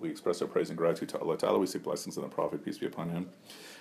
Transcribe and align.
We 0.00 0.08
express 0.08 0.40
our 0.40 0.46
praise 0.46 0.68
and 0.68 0.78
gratitude 0.78 1.08
to 1.08 1.18
Allah 1.18 1.36
Ta'ala. 1.36 1.58
We 1.58 1.66
seek 1.66 1.82
blessings 1.82 2.16
on 2.16 2.22
the 2.22 2.28
Prophet, 2.28 2.64
peace 2.64 2.78
be 2.78 2.86
upon 2.86 3.10
him. 3.10 3.28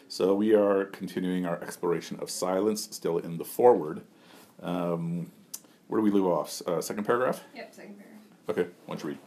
So 0.08 0.34
we 0.34 0.56
are 0.56 0.86
continuing 0.86 1.46
our 1.46 1.62
exploration 1.62 2.20
of 2.20 2.32
silence, 2.32 2.88
still 2.92 3.20
in 3.20 3.38
the 3.38 3.46
foreword. 3.46 4.02
Um, 4.64 5.32
where 5.90 6.02
do 6.02 6.04
we 6.04 6.10
leave 6.10 6.26
off? 6.26 6.60
Uh, 6.66 6.82
second 6.82 7.04
paragraph? 7.04 7.44
Yep, 7.56 7.74
second 7.76 8.00
paragraph. 8.00 8.22
Okay, 8.50 8.70
why 8.88 8.96
don't 8.96 9.04
you 9.04 9.10
read? 9.10 9.18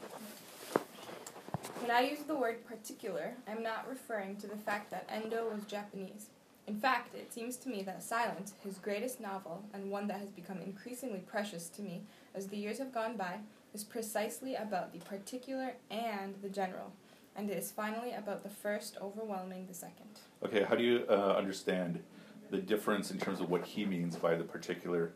When 1.80 1.92
I 1.92 2.00
use 2.00 2.20
the 2.20 2.34
word 2.34 2.66
particular, 2.66 3.34
I'm 3.46 3.62
not 3.62 3.88
referring 3.88 4.34
to 4.38 4.48
the 4.48 4.56
fact 4.56 4.90
that 4.90 5.08
endo 5.08 5.48
was 5.48 5.64
Japanese, 5.66 6.30
in 6.66 6.76
fact, 6.76 7.14
it 7.14 7.32
seems 7.32 7.56
to 7.58 7.68
me 7.68 7.82
that 7.82 8.02
Silence, 8.02 8.54
his 8.64 8.78
greatest 8.78 9.20
novel, 9.20 9.62
and 9.74 9.90
one 9.90 10.06
that 10.06 10.18
has 10.18 10.30
become 10.30 10.60
increasingly 10.62 11.18
precious 11.20 11.68
to 11.70 11.82
me 11.82 12.02
as 12.34 12.46
the 12.46 12.56
years 12.56 12.79
have 12.79 12.92
gone 12.92 13.16
by, 13.16 13.40
is 13.75 13.84
precisely 13.84 14.54
about 14.54 14.92
the 14.92 15.00
particular 15.00 15.75
and 15.90 16.34
the 16.42 16.48
general, 16.48 16.92
and 17.36 17.50
it 17.50 17.58
is 17.58 17.70
finally 17.70 18.12
about 18.12 18.42
the 18.42 18.48
first 18.48 18.96
overwhelming 19.03 19.66
the 19.66 19.75
second. 19.75 20.20
Okay, 20.42 20.62
how 20.62 20.75
do 20.75 20.82
you 20.82 21.04
uh, 21.11 21.34
understand 21.36 22.03
the 22.50 22.58
difference 22.58 23.11
in 23.11 23.18
terms 23.18 23.40
of 23.40 23.50
what 23.50 23.64
he 23.64 23.84
means 23.84 24.17
by 24.17 24.34
the 24.34 24.44
particular 24.44 25.12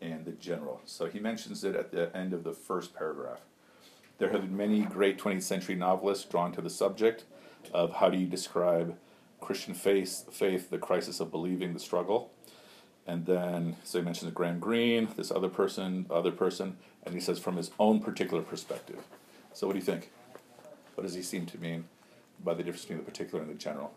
and 0.00 0.24
the 0.24 0.32
general? 0.32 0.80
So 0.84 1.06
he 1.06 1.18
mentions 1.18 1.64
it 1.64 1.74
at 1.74 1.90
the 1.90 2.16
end 2.16 2.32
of 2.32 2.44
the 2.44 2.52
first 2.52 2.94
paragraph. 2.94 3.40
There 4.18 4.30
have 4.30 4.42
been 4.42 4.56
many 4.56 4.82
great 4.82 5.18
20th 5.18 5.42
century 5.42 5.74
novelists 5.74 6.24
drawn 6.26 6.52
to 6.52 6.60
the 6.60 6.70
subject 6.70 7.24
of 7.72 7.94
how 7.94 8.08
do 8.08 8.18
you 8.18 8.26
describe 8.26 8.96
Christian 9.42 9.74
faith, 9.74 10.32
faith, 10.32 10.70
the 10.70 10.78
crisis 10.78 11.20
of 11.20 11.30
believing, 11.30 11.74
the 11.74 11.80
struggle. 11.80 12.30
And 13.06 13.26
then, 13.26 13.76
so 13.82 13.98
he 13.98 14.04
mentions 14.04 14.30
Graham 14.32 14.60
Greene, 14.60 15.08
this 15.16 15.30
other 15.32 15.48
person, 15.48 16.06
other 16.08 16.30
person, 16.30 16.76
and 17.02 17.14
he 17.14 17.20
says 17.20 17.38
from 17.40 17.56
his 17.56 17.72
own 17.78 18.00
particular 18.00 18.42
perspective. 18.42 19.00
So, 19.52 19.66
what 19.66 19.72
do 19.74 19.80
you 19.80 19.84
think? 19.84 20.10
What 20.94 21.02
does 21.02 21.14
he 21.14 21.22
seem 21.22 21.44
to 21.46 21.58
mean 21.58 21.84
by 22.42 22.54
the 22.54 22.62
difference 22.62 22.82
between 22.82 22.98
the 22.98 23.04
particular 23.04 23.42
and 23.42 23.50
the 23.50 23.58
general? 23.58 23.92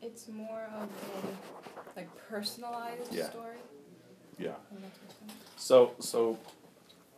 It's 0.00 0.26
more 0.28 0.66
of 0.74 0.88
a 0.88 1.96
like 1.96 2.08
personalized 2.28 3.12
Yeah. 3.12 3.28
story. 3.28 3.58
Yeah. 4.38 4.54
And 4.70 4.82
that's 4.82 4.98
what's 5.02 5.14
going 5.16 5.30
on. 5.30 5.36
So, 5.58 5.92
so 5.98 6.38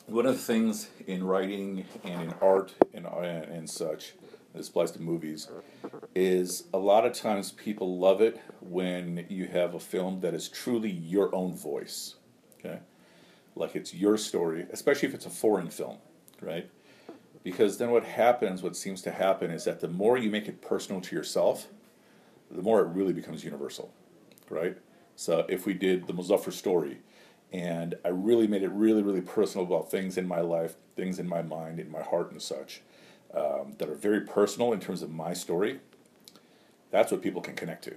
one 0.06 0.26
of 0.26 0.34
the 0.34 0.42
things 0.42 0.88
in 1.06 1.24
writing 1.24 1.84
and 2.04 2.22
in 2.22 2.34
art 2.40 2.74
and 2.92 3.06
and 3.06 3.68
such, 3.68 4.14
this 4.54 4.68
applies 4.68 4.90
to 4.92 5.00
movies, 5.00 5.48
is 6.14 6.64
a 6.74 6.78
lot 6.78 7.06
of 7.06 7.12
times 7.12 7.52
people 7.52 7.98
love 7.98 8.20
it 8.20 8.40
when 8.60 9.24
you 9.28 9.46
have 9.46 9.74
a 9.74 9.80
film 9.80 10.20
that 10.20 10.34
is 10.34 10.48
truly 10.48 10.90
your 10.90 11.34
own 11.34 11.54
voice, 11.54 12.16
okay, 12.58 12.80
like 13.56 13.74
it's 13.74 13.94
your 13.94 14.16
story, 14.16 14.66
especially 14.70 15.08
if 15.08 15.14
it's 15.14 15.26
a 15.26 15.30
foreign 15.30 15.70
film, 15.70 15.98
right? 16.40 16.68
Because 17.42 17.78
then 17.78 17.90
what 17.90 18.04
happens, 18.04 18.62
what 18.62 18.76
seems 18.76 19.02
to 19.02 19.10
happen, 19.10 19.50
is 19.50 19.64
that 19.64 19.80
the 19.80 19.88
more 19.88 20.16
you 20.16 20.30
make 20.30 20.48
it 20.48 20.60
personal 20.60 21.00
to 21.00 21.16
yourself, 21.16 21.68
the 22.50 22.62
more 22.62 22.80
it 22.82 22.88
really 22.88 23.12
becomes 23.12 23.42
universal, 23.42 23.92
right? 24.50 24.76
So 25.16 25.46
if 25.48 25.66
we 25.66 25.74
did 25.74 26.06
the 26.06 26.12
Muzaffar 26.12 26.52
story, 26.52 26.98
and 27.52 27.94
I 28.04 28.08
really 28.08 28.46
made 28.46 28.62
it 28.62 28.70
really, 28.70 29.02
really 29.02 29.20
personal 29.20 29.66
about 29.66 29.90
things 29.90 30.16
in 30.16 30.26
my 30.26 30.40
life, 30.40 30.74
things 30.96 31.18
in 31.18 31.28
my 31.28 31.42
mind, 31.42 31.78
in 31.78 31.90
my 31.90 32.02
heart, 32.02 32.32
and 32.32 32.40
such, 32.40 32.80
um, 33.34 33.74
that 33.78 33.88
are 33.88 33.94
very 33.94 34.22
personal 34.22 34.72
in 34.72 34.80
terms 34.80 35.02
of 35.02 35.10
my 35.10 35.34
story, 35.34 35.80
that's 36.90 37.12
what 37.12 37.22
people 37.22 37.42
can 37.42 37.54
connect 37.54 37.84
to, 37.84 37.96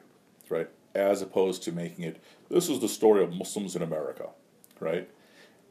right? 0.50 0.70
As 0.94 1.22
opposed 1.22 1.64
to 1.64 1.72
making 1.72 2.04
it, 2.04 2.22
this 2.50 2.70
is 2.70 2.80
the 2.80 2.90
story 2.90 3.24
of 3.24 3.34
Muslims 3.34 3.76
in 3.76 3.82
America, 3.82 4.30
right? 4.80 5.10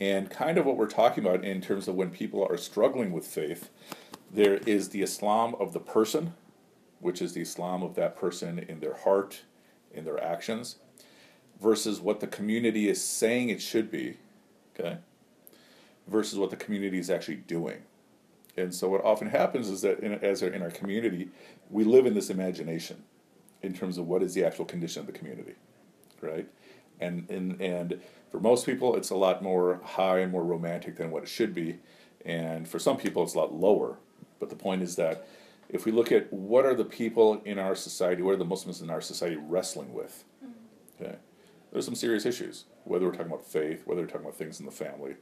And 0.00 0.30
kind 0.30 0.58
of 0.58 0.66
what 0.66 0.77
we're 0.77 0.86
talking 0.86 1.24
about 1.24 1.44
in 1.44 1.60
terms 1.60 1.86
of 1.86 1.94
when 1.94 2.10
people 2.10 2.46
are 2.46 2.56
struggling 2.56 3.12
with 3.12 3.27
faith, 3.27 3.70
there 4.30 4.56
is 4.56 4.89
the 4.89 5.02
Islam 5.02 5.55
of 5.61 5.72
the 5.72 5.80
person, 5.80 6.34
which 7.01 7.20
is 7.20 7.34
the 7.34 7.42
Islam 7.42 7.83
of 7.83 7.95
that 7.96 8.16
person 8.16 8.58
in 8.58 8.80
their 8.80 8.95
heart, 8.95 9.42
in 9.92 10.05
their 10.05 10.22
actions, 10.22 10.77
versus 11.60 12.00
what 12.00 12.20
the 12.20 12.26
community 12.26 12.88
is 12.88 13.02
saying 13.02 13.48
it 13.48 13.62
should 13.62 13.90
be, 13.90 14.18
okay, 14.78 14.98
versus 16.06 16.38
what 16.38 16.50
the 16.50 16.56
community 16.56 16.98
is 16.98 17.10
actually 17.10 17.36
doing. 17.36 17.82
And 18.56 18.72
so, 18.74 18.88
what 18.88 19.04
often 19.04 19.28
happens 19.28 19.68
is 19.68 19.82
that 19.82 20.00
in, 20.00 20.12
as 20.14 20.42
in 20.42 20.62
our 20.62 20.70
community, 20.70 21.28
we 21.70 21.84
live 21.84 22.06
in 22.06 22.14
this 22.14 22.30
imagination 22.30 23.02
in 23.62 23.72
terms 23.72 23.98
of 23.98 24.06
what 24.06 24.22
is 24.22 24.34
the 24.34 24.44
actual 24.44 24.64
condition 24.64 25.00
of 25.00 25.06
the 25.06 25.12
community, 25.12 25.54
right? 26.20 26.48
And, 27.00 27.28
and, 27.28 27.60
and 27.60 28.00
for 28.30 28.38
most 28.38 28.66
people, 28.66 28.94
it's 28.94 29.10
a 29.10 29.16
lot 29.16 29.42
more 29.42 29.80
high 29.82 30.18
and 30.18 30.30
more 30.30 30.44
romantic 30.44 30.96
than 30.96 31.10
what 31.10 31.24
it 31.24 31.28
should 31.28 31.54
be. 31.54 31.78
And 32.24 32.68
for 32.68 32.78
some 32.78 32.96
people, 32.96 33.22
it's 33.24 33.34
a 33.34 33.38
lot 33.38 33.52
lower. 33.52 33.98
But 34.38 34.50
the 34.50 34.56
point 34.56 34.82
is 34.82 34.96
that 34.96 35.26
if 35.68 35.84
we 35.84 35.92
look 35.92 36.12
at 36.12 36.32
what 36.32 36.64
are 36.64 36.74
the 36.74 36.84
people 36.84 37.40
in 37.44 37.58
our 37.58 37.74
society, 37.74 38.22
what 38.22 38.34
are 38.34 38.38
the 38.38 38.44
Muslims 38.44 38.80
in 38.80 38.90
our 38.90 39.00
society 39.00 39.36
wrestling 39.36 39.92
with, 39.92 40.24
mm-hmm. 40.44 41.04
okay, 41.04 41.16
there's 41.74 41.85
some 41.85 41.96
serious 41.96 42.24
issues. 42.24 42.67
Whether 42.85 43.05
we're 43.05 43.12
talking 43.12 43.27
about 43.27 43.45
faith, 43.45 43.83
whether 43.85 44.02
we're 44.02 44.07
talking 44.07 44.23
about 44.23 44.36
things 44.36 44.61
in 44.61 44.64
the 44.64 44.73
family, 44.73 45.17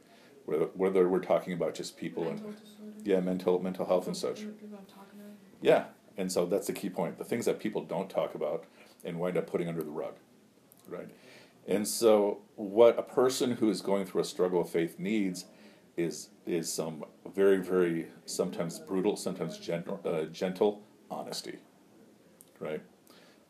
whether, 0.45 0.65
whether 0.75 1.09
we're 1.09 1.19
talking 1.19 1.53
about 1.53 1.73
just 1.73 1.97
people 1.97 2.29
and 2.29 2.37
disorder. 2.37 2.93
yeah, 3.03 3.19
mental 3.19 3.59
mental 3.59 3.87
health 3.87 4.05
and 4.05 4.15
such. 4.15 4.41
People 4.41 4.67
don't 4.69 4.87
talk 4.87 5.07
about 5.11 5.29
it. 5.29 5.37
Yeah, 5.61 5.85
and 6.15 6.31
so 6.31 6.45
that's 6.45 6.67
the 6.67 6.73
key 6.73 6.91
point. 6.91 7.17
The 7.17 7.23
things 7.23 7.45
that 7.45 7.59
people 7.59 7.83
don't 7.83 8.07
talk 8.07 8.35
about 8.35 8.65
and 9.03 9.19
wind 9.19 9.35
up 9.35 9.47
putting 9.47 9.67
under 9.67 9.81
the 9.81 9.89
rug, 9.89 10.13
right? 10.87 11.09
And 11.67 11.87
so, 11.87 12.41
what 12.55 12.99
a 12.99 13.03
person 13.03 13.51
who 13.53 13.69
is 13.71 13.81
going 13.81 14.05
through 14.05 14.21
a 14.21 14.25
struggle 14.25 14.61
of 14.61 14.69
faith 14.69 14.99
needs 14.99 15.45
is 15.97 16.29
is 16.45 16.71
some 16.71 17.03
very, 17.33 17.57
very 17.57 18.09
sometimes 18.25 18.77
brutal, 18.77 19.15
sometimes 19.15 19.57
gentle, 19.57 19.99
uh, 20.05 20.25
gentle 20.25 20.83
honesty, 21.09 21.57
right? 22.59 22.83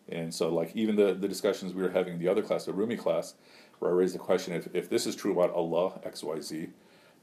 And 0.10 0.34
so, 0.34 0.54
like 0.54 0.76
even 0.76 0.96
the 0.96 1.14
the 1.14 1.28
discussions 1.28 1.74
we 1.74 1.82
were 1.82 1.90
having 1.90 2.14
in 2.14 2.20
the 2.20 2.28
other 2.28 2.42
class, 2.42 2.66
the 2.66 2.74
Rumi 2.74 2.98
class, 2.98 3.36
where 3.80 3.92
I 3.92 3.94
raised 3.94 4.16
the 4.16 4.20
question: 4.20 4.54
if 4.54 4.68
if 4.74 4.90
this 4.90 5.08
is 5.08 5.16
true 5.16 5.32
about 5.32 5.52
Allah 5.52 6.00
X 6.04 6.24
Y 6.24 6.40
Z, 6.42 6.70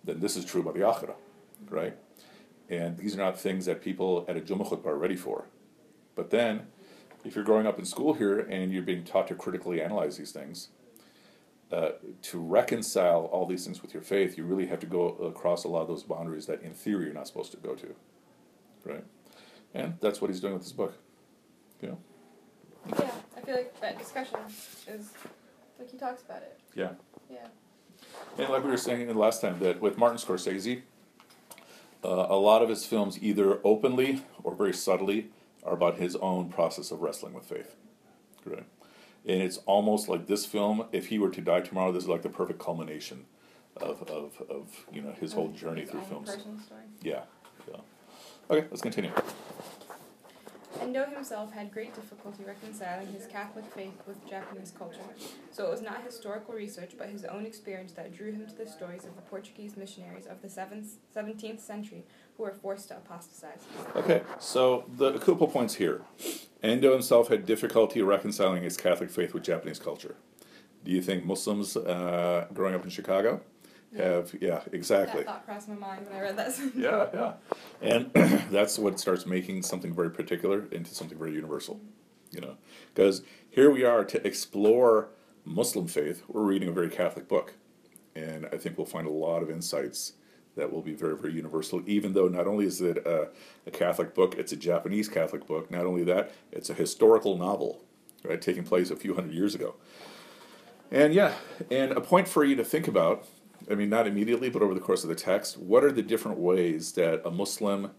then 0.04 0.20
this 0.20 0.36
is 0.36 0.44
true 0.44 0.62
about 0.62 0.74
the 0.74 0.80
Akhirah, 0.80 1.16
right? 1.68 1.96
And 2.68 2.96
these 2.96 3.14
are 3.14 3.18
not 3.18 3.38
things 3.38 3.66
that 3.66 3.82
people 3.82 4.24
at 4.28 4.36
a 4.36 4.40
Jummah 4.40 4.68
khutbah 4.68 4.86
are 4.86 4.96
ready 4.96 5.16
for. 5.16 5.46
But 6.14 6.30
then, 6.30 6.68
if 7.24 7.34
you're 7.34 7.44
growing 7.44 7.66
up 7.66 7.78
in 7.78 7.84
school 7.84 8.14
here 8.14 8.38
and 8.38 8.72
you're 8.72 8.82
being 8.82 9.04
taught 9.04 9.28
to 9.28 9.34
critically 9.34 9.82
analyze 9.82 10.16
these 10.16 10.32
things, 10.32 10.68
uh, 11.72 11.90
to 12.22 12.38
reconcile 12.38 13.28
all 13.32 13.46
these 13.46 13.64
things 13.64 13.82
with 13.82 13.92
your 13.92 14.02
faith, 14.02 14.38
you 14.38 14.44
really 14.44 14.66
have 14.66 14.80
to 14.80 14.86
go 14.86 15.08
across 15.08 15.64
a 15.64 15.68
lot 15.68 15.82
of 15.82 15.88
those 15.88 16.02
boundaries 16.02 16.46
that, 16.46 16.62
in 16.62 16.72
theory, 16.72 17.04
you're 17.06 17.14
not 17.14 17.26
supposed 17.26 17.50
to 17.52 17.58
go 17.58 17.74
to, 17.74 17.94
right? 18.84 19.04
And 19.74 19.94
that's 20.00 20.20
what 20.20 20.30
he's 20.30 20.40
doing 20.40 20.54
with 20.54 20.62
this 20.62 20.72
book. 20.72 20.94
You 21.80 21.88
know? 21.88 21.98
Yeah, 22.88 23.10
I 23.36 23.40
feel 23.40 23.54
like 23.56 23.80
that 23.80 23.98
discussion 23.98 24.38
is 24.88 25.10
like 25.78 25.90
he 25.90 25.98
talks 25.98 26.22
about 26.22 26.42
it. 26.42 26.58
Yeah. 26.74 26.90
Yeah. 27.30 27.46
And 28.38 28.48
like 28.48 28.64
we 28.64 28.70
were 28.70 28.76
saying 28.76 29.06
the 29.06 29.14
last 29.14 29.40
time, 29.40 29.58
that 29.60 29.80
with 29.80 29.98
Martin 29.98 30.18
Scorsese, 30.18 30.82
uh, 32.04 32.26
a 32.28 32.36
lot 32.36 32.62
of 32.62 32.68
his 32.68 32.84
films, 32.84 33.22
either 33.22 33.60
openly 33.64 34.22
or 34.42 34.54
very 34.54 34.72
subtly, 34.72 35.28
are 35.64 35.74
about 35.74 35.98
his 35.98 36.16
own 36.16 36.48
process 36.48 36.90
of 36.90 37.00
wrestling 37.02 37.34
with 37.34 37.44
faith. 37.44 37.76
Right? 38.44 38.64
And 39.26 39.42
it's 39.42 39.58
almost 39.66 40.08
like 40.08 40.26
this 40.26 40.46
film, 40.46 40.86
if 40.92 41.08
he 41.08 41.18
were 41.18 41.30
to 41.30 41.40
die 41.40 41.60
tomorrow, 41.60 41.92
this 41.92 42.04
is 42.04 42.08
like 42.08 42.22
the 42.22 42.30
perfect 42.30 42.58
culmination 42.58 43.26
of, 43.76 44.02
of, 44.08 44.42
of 44.48 44.86
you 44.92 45.02
know 45.02 45.12
his 45.12 45.32
whole 45.32 45.48
journey 45.48 45.84
through 45.84 46.02
films. 46.02 46.36
Yeah. 47.02 47.22
So. 47.66 47.82
Okay, 48.50 48.66
let's 48.70 48.82
continue. 48.82 49.12
Endo 50.80 51.04
himself 51.04 51.52
had 51.52 51.70
great 51.70 51.94
difficulty 51.94 52.42
reconciling 52.42 53.06
his 53.08 53.26
Catholic 53.26 53.66
faith 53.74 54.00
with 54.06 54.26
Japanese 54.28 54.72
culture, 54.76 55.00
so 55.50 55.66
it 55.66 55.70
was 55.70 55.82
not 55.82 56.02
historical 56.04 56.54
research 56.54 56.92
but 56.96 57.08
his 57.08 57.24
own 57.24 57.44
experience 57.44 57.92
that 57.92 58.16
drew 58.16 58.32
him 58.32 58.46
to 58.46 58.54
the 58.54 58.66
stories 58.66 59.04
of 59.04 59.14
the 59.14 59.22
Portuguese 59.22 59.76
missionaries 59.76 60.26
of 60.26 60.40
the 60.40 60.48
7th, 60.48 60.94
17th 61.14 61.60
century 61.60 62.04
who 62.36 62.44
were 62.44 62.54
forced 62.54 62.88
to 62.88 62.96
apostatize. 62.96 63.60
Okay, 63.94 64.22
so 64.38 64.84
the 64.96 65.18
couple 65.18 65.46
points 65.48 65.74
here. 65.74 66.02
Endo 66.62 66.92
himself 66.92 67.28
had 67.28 67.44
difficulty 67.44 68.00
reconciling 68.02 68.62
his 68.62 68.76
Catholic 68.76 69.10
faith 69.10 69.34
with 69.34 69.42
Japanese 69.42 69.78
culture. 69.78 70.16
Do 70.84 70.90
you 70.92 71.02
think 71.02 71.24
Muslims 71.26 71.76
uh, 71.76 72.46
growing 72.54 72.74
up 72.74 72.84
in 72.84 72.90
Chicago 72.90 73.42
have? 73.96 74.34
Yeah, 74.40 74.62
exactly. 74.72 75.22
That 75.22 75.26
thought 75.26 75.46
crossed 75.46 75.68
my 75.68 75.74
mind 75.74 76.06
when 76.06 76.16
I 76.16 76.20
read 76.20 76.36
that. 76.36 76.58
Yeah, 76.74 77.06
yeah. 77.12 77.32
And 77.82 78.12
that's 78.50 78.78
what 78.78 79.00
starts 79.00 79.26
making 79.26 79.62
something 79.62 79.94
very 79.94 80.10
particular 80.10 80.66
into 80.70 80.94
something 80.94 81.18
very 81.18 81.32
universal. 81.32 81.80
You 82.30 82.40
know, 82.40 82.56
because 82.94 83.22
here 83.50 83.70
we 83.70 83.84
are 83.84 84.04
to 84.04 84.24
explore 84.24 85.08
Muslim 85.44 85.88
faith. 85.88 86.22
We're 86.28 86.44
reading 86.44 86.68
a 86.68 86.72
very 86.72 86.88
Catholic 86.88 87.26
book, 87.28 87.54
and 88.14 88.46
I 88.52 88.56
think 88.56 88.78
we'll 88.78 88.86
find 88.86 89.06
a 89.06 89.10
lot 89.10 89.42
of 89.42 89.50
insights 89.50 90.12
that 90.56 90.72
will 90.72 90.82
be 90.82 90.94
very, 90.94 91.16
very 91.16 91.32
universal. 91.32 91.82
Even 91.86 92.12
though 92.12 92.28
not 92.28 92.46
only 92.46 92.66
is 92.66 92.80
it 92.80 92.98
a, 92.98 93.28
a 93.66 93.70
Catholic 93.70 94.14
book, 94.14 94.36
it's 94.36 94.52
a 94.52 94.56
Japanese 94.56 95.08
Catholic 95.08 95.46
book. 95.46 95.70
Not 95.70 95.86
only 95.86 96.04
that, 96.04 96.32
it's 96.52 96.70
a 96.70 96.74
historical 96.74 97.36
novel, 97.36 97.84
right, 98.24 98.40
taking 98.40 98.64
place 98.64 98.90
a 98.90 98.96
few 98.96 99.14
hundred 99.14 99.34
years 99.34 99.54
ago. 99.54 99.74
And 100.90 101.14
yeah, 101.14 101.34
and 101.70 101.92
a 101.92 102.00
point 102.00 102.26
for 102.26 102.44
you 102.44 102.56
to 102.56 102.64
think 102.64 102.88
about, 102.88 103.26
I 103.70 103.74
mean, 103.74 103.88
not 103.88 104.06
immediately, 104.06 104.50
but 104.50 104.62
over 104.62 104.74
the 104.74 104.80
course 104.80 105.04
of 105.04 105.08
the 105.08 105.14
text, 105.14 105.56
what 105.56 105.84
are 105.84 105.92
the 105.92 106.02
different 106.02 106.38
ways 106.38 106.92
that 106.92 107.24
a 107.24 107.30
Muslim 107.30 107.92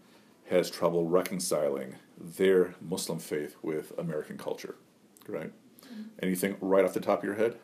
has 0.50 0.70
trouble 0.70 1.06
reconciling 1.06 1.96
their 2.18 2.74
Muslim 2.80 3.18
faith 3.18 3.56
with 3.62 3.96
American 3.98 4.36
culture, 4.36 4.76
right? 5.26 5.50
Anything 6.22 6.56
right 6.60 6.84
off 6.84 6.92
the 6.92 7.00
top 7.00 7.20
of 7.20 7.24
your 7.24 7.34
head? 7.34 7.56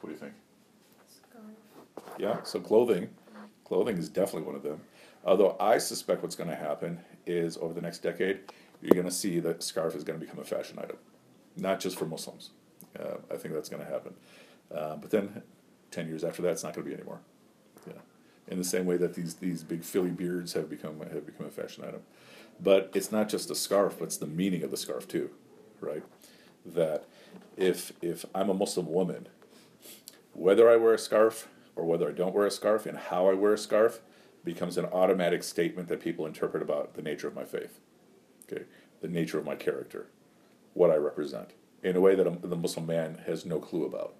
What 0.00 0.08
do 0.08 0.10
you 0.10 0.16
think? 0.16 0.32
Scarf. 1.08 2.16
Yeah, 2.18 2.42
so 2.42 2.60
clothing, 2.60 3.10
clothing 3.64 3.98
is 3.98 4.08
definitely 4.08 4.46
one 4.46 4.54
of 4.54 4.62
them. 4.62 4.80
Although 5.24 5.56
I 5.58 5.78
suspect 5.78 6.22
what's 6.22 6.36
going 6.36 6.50
to 6.50 6.56
happen 6.56 7.00
is 7.26 7.56
over 7.56 7.74
the 7.74 7.80
next 7.80 7.98
decade, 8.02 8.40
you're 8.82 8.94
going 8.94 9.06
to 9.06 9.10
see 9.10 9.40
that 9.40 9.62
scarf 9.62 9.94
is 9.94 10.04
going 10.04 10.18
to 10.18 10.24
become 10.24 10.40
a 10.40 10.44
fashion 10.44 10.78
item, 10.78 10.96
not 11.56 11.80
just 11.80 11.98
for 11.98 12.04
Muslims. 12.04 12.50
Uh, 12.98 13.16
I 13.32 13.36
think 13.36 13.54
that's 13.54 13.68
going 13.68 13.84
to 13.84 13.90
happen. 13.90 14.14
Uh, 14.72 14.96
but 14.96 15.10
then, 15.10 15.42
ten 15.94 16.08
years 16.08 16.24
after 16.24 16.42
that, 16.42 16.52
it's 16.52 16.64
not 16.64 16.74
going 16.74 16.84
to 16.84 16.90
be 16.90 16.94
anymore. 16.94 17.20
Yeah, 17.86 18.00
in 18.48 18.58
the 18.58 18.64
same 18.64 18.86
way 18.86 18.96
that 18.96 19.14
these 19.14 19.36
these 19.36 19.62
big 19.62 19.84
Philly 19.84 20.10
beards 20.10 20.52
have 20.54 20.68
become 20.68 21.00
have 21.00 21.26
become 21.26 21.46
a 21.46 21.50
fashion 21.50 21.84
item. 21.84 22.02
But 22.60 22.90
it's 22.94 23.10
not 23.10 23.28
just 23.28 23.48
the 23.48 23.54
scarf; 23.54 23.96
but 23.98 24.06
it's 24.06 24.16
the 24.16 24.26
meaning 24.26 24.62
of 24.62 24.70
the 24.70 24.76
scarf 24.76 25.08
too, 25.08 25.30
right? 25.80 26.02
That 26.64 27.04
if 27.56 27.92
if 28.02 28.24
I'm 28.34 28.50
a 28.50 28.54
Muslim 28.54 28.92
woman, 28.92 29.28
whether 30.32 30.68
I 30.68 30.76
wear 30.76 30.94
a 30.94 30.98
scarf 30.98 31.48
or 31.76 31.84
whether 31.84 32.08
I 32.08 32.12
don't 32.12 32.34
wear 32.34 32.46
a 32.46 32.50
scarf 32.50 32.86
and 32.86 32.96
how 32.96 33.28
I 33.28 33.34
wear 33.34 33.54
a 33.54 33.58
scarf 33.58 34.00
becomes 34.44 34.76
an 34.76 34.84
automatic 34.86 35.42
statement 35.42 35.88
that 35.88 36.00
people 36.00 36.26
interpret 36.26 36.62
about 36.62 36.94
the 36.94 37.02
nature 37.02 37.26
of 37.26 37.34
my 37.34 37.44
faith. 37.44 37.80
Okay, 38.46 38.64
the 39.00 39.08
nature 39.08 39.38
of 39.38 39.44
my 39.44 39.56
character, 39.56 40.06
what 40.74 40.90
I 40.90 40.96
represent, 40.96 41.50
in 41.82 41.96
a 41.96 42.00
way 42.00 42.14
that 42.14 42.26
a, 42.26 42.30
the 42.30 42.56
Muslim 42.56 42.86
man 42.86 43.22
has 43.26 43.44
no 43.44 43.58
clue 43.58 43.86
about. 43.86 44.14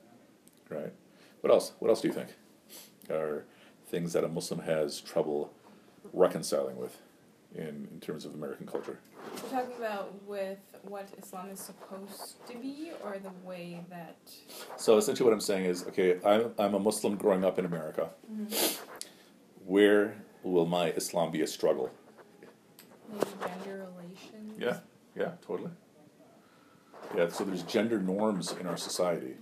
Right? 0.70 0.92
What 1.44 1.52
else? 1.52 1.72
What 1.78 1.90
else 1.90 2.00
do 2.00 2.08
you 2.08 2.14
think 2.14 2.30
are 3.10 3.44
things 3.88 4.14
that 4.14 4.24
a 4.24 4.28
Muslim 4.28 4.60
has 4.60 4.98
trouble 5.02 5.52
reconciling 6.14 6.78
with 6.78 6.96
in, 7.54 7.86
in 7.92 8.00
terms 8.00 8.24
of 8.24 8.32
American 8.32 8.66
culture? 8.66 8.98
We're 9.42 9.50
talking 9.50 9.76
about 9.76 10.24
with 10.24 10.56
what 10.84 11.06
Islam 11.22 11.50
is 11.50 11.60
supposed 11.60 12.36
to 12.48 12.56
be, 12.56 12.92
or 13.02 13.18
the 13.18 13.46
way 13.46 13.84
that. 13.90 14.16
So 14.78 14.96
essentially, 14.96 15.26
what 15.26 15.34
I'm 15.34 15.40
saying 15.42 15.66
is, 15.66 15.86
okay, 15.88 16.18
I'm, 16.24 16.54
I'm 16.58 16.72
a 16.72 16.78
Muslim 16.78 17.14
growing 17.16 17.44
up 17.44 17.58
in 17.58 17.66
America. 17.66 18.08
Mm-hmm. 18.32 18.82
Where 19.66 20.16
will 20.42 20.64
my 20.64 20.92
Islam 20.92 21.30
be 21.30 21.42
a 21.42 21.46
struggle? 21.46 21.90
Maybe 23.12 23.26
gender 23.42 23.86
relations. 23.94 24.54
Yeah, 24.58 24.78
yeah, 25.14 25.32
totally. 25.46 25.72
Yeah, 27.14 27.28
so 27.28 27.44
there's 27.44 27.64
gender 27.64 28.00
norms 28.00 28.52
in 28.52 28.66
our 28.66 28.78
society, 28.78 29.36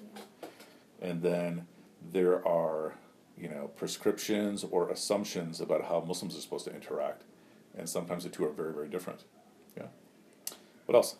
and 1.01 1.23
then 1.23 1.69
there 2.13 2.47
are, 2.47 2.95
you 3.37 3.49
know, 3.49 3.71
prescriptions 3.77 4.65
or 4.65 4.91
assumptions 4.91 5.61
about 5.61 5.85
how 5.87 6.05
Muslims 6.07 6.37
are 6.37 6.41
supposed 6.41 6.67
to 6.67 6.75
interact, 6.75 7.23
and 7.77 7.89
sometimes 7.89 8.25
the 8.25 8.31
two 8.31 8.45
are 8.45 8.53
very, 8.53 8.73
very 8.73 8.89
different. 8.89 9.25
Yeah. 9.77 9.87
What 10.87 10.95
else? 10.97 11.17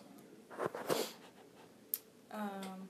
Um, 2.31 2.87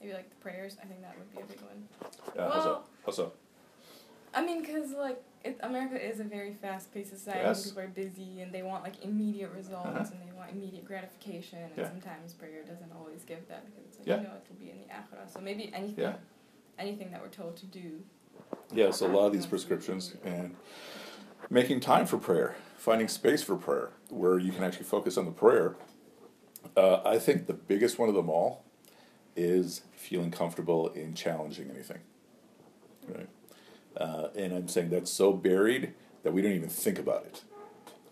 maybe 0.00 0.12
like 0.12 0.28
the 0.30 0.36
prayers. 0.36 0.76
I 0.82 0.86
think 0.86 1.00
that 1.02 1.16
would 1.18 1.32
be 1.34 1.40
a 1.40 1.44
big 1.44 1.60
one. 1.62 1.88
Yeah? 2.34 2.48
Well- 2.48 2.84
that? 3.06 3.32
I 4.34 4.44
mean, 4.44 4.60
because 4.60 4.92
like 4.92 5.22
it, 5.46 5.58
America 5.62 5.96
is 6.10 6.20
a 6.20 6.24
very 6.24 6.52
fast-paced 6.54 7.10
society. 7.10 7.40
Yes. 7.44 7.64
People 7.66 7.82
are 7.82 7.88
busy 7.88 8.40
and 8.40 8.52
they 8.52 8.62
want 8.62 8.82
like 8.84 9.02
immediate 9.04 9.50
results 9.52 9.86
Uh-huh. 9.88 10.04
and 10.12 10.20
they 10.28 10.32
want 10.36 10.50
immediate 10.50 10.84
gratification. 10.84 11.58
And 11.60 11.72
Yeah. 11.76 11.88
sometimes 11.88 12.34
prayer 12.34 12.62
doesn't 12.64 12.92
always 12.92 13.24
give 13.24 13.46
that 13.48 13.64
because 13.66 13.84
it's 13.86 13.98
like 13.98 14.06
Yeah. 14.08 14.16
you 14.18 14.22
know 14.28 14.34
it 14.34 14.44
will 14.48 14.56
be 14.56 14.70
in 14.70 14.78
the 14.78 14.88
akhirah. 14.92 15.28
So 15.28 15.40
maybe 15.40 15.72
anything, 15.72 16.04
Yeah. 16.04 16.16
anything 16.78 17.10
that 17.12 17.20
we're 17.22 17.28
told 17.28 17.56
to 17.58 17.66
do. 17.66 18.02
Yeah, 18.72 18.90
so 18.90 19.06
a 19.06 19.12
lot 19.16 19.26
of 19.26 19.32
these 19.32 19.46
prescriptions 19.46 20.14
and 20.24 20.56
making 21.50 21.80
time 21.80 22.06
for 22.06 22.18
prayer, 22.18 22.56
finding 22.76 23.08
space 23.08 23.42
for 23.42 23.56
prayer, 23.56 23.92
where 24.10 24.38
you 24.38 24.52
can 24.52 24.62
actually 24.64 24.84
focus 24.84 25.16
on 25.16 25.24
the 25.24 25.30
prayer. 25.32 25.76
Uh, 26.76 27.00
I 27.04 27.18
think 27.18 27.46
the 27.46 27.54
biggest 27.54 27.98
one 27.98 28.08
of 28.08 28.14
them 28.14 28.28
all 28.28 28.64
is 29.36 29.82
feeling 29.92 30.30
comfortable 30.30 30.88
in 30.88 31.14
challenging 31.14 31.70
anything. 31.70 32.00
Right? 33.08 33.28
Uh, 33.96 34.28
and 34.36 34.52
I'm 34.52 34.68
saying 34.68 34.90
that's 34.90 35.10
so 35.10 35.32
buried 35.32 35.94
that 36.22 36.32
we 36.32 36.42
don't 36.42 36.52
even 36.52 36.68
think 36.68 36.98
about 36.98 37.24
it. 37.24 37.42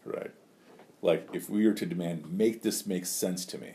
Right? 0.05 0.31
Like, 1.03 1.29
if 1.33 1.51
we 1.51 1.67
were 1.67 1.75
to 1.75 1.87
demand, 1.87 2.31
make 2.33 2.63
this 2.63 2.87
make 2.87 3.07
sense 3.07 3.45
to 3.47 3.59
me, 3.59 3.75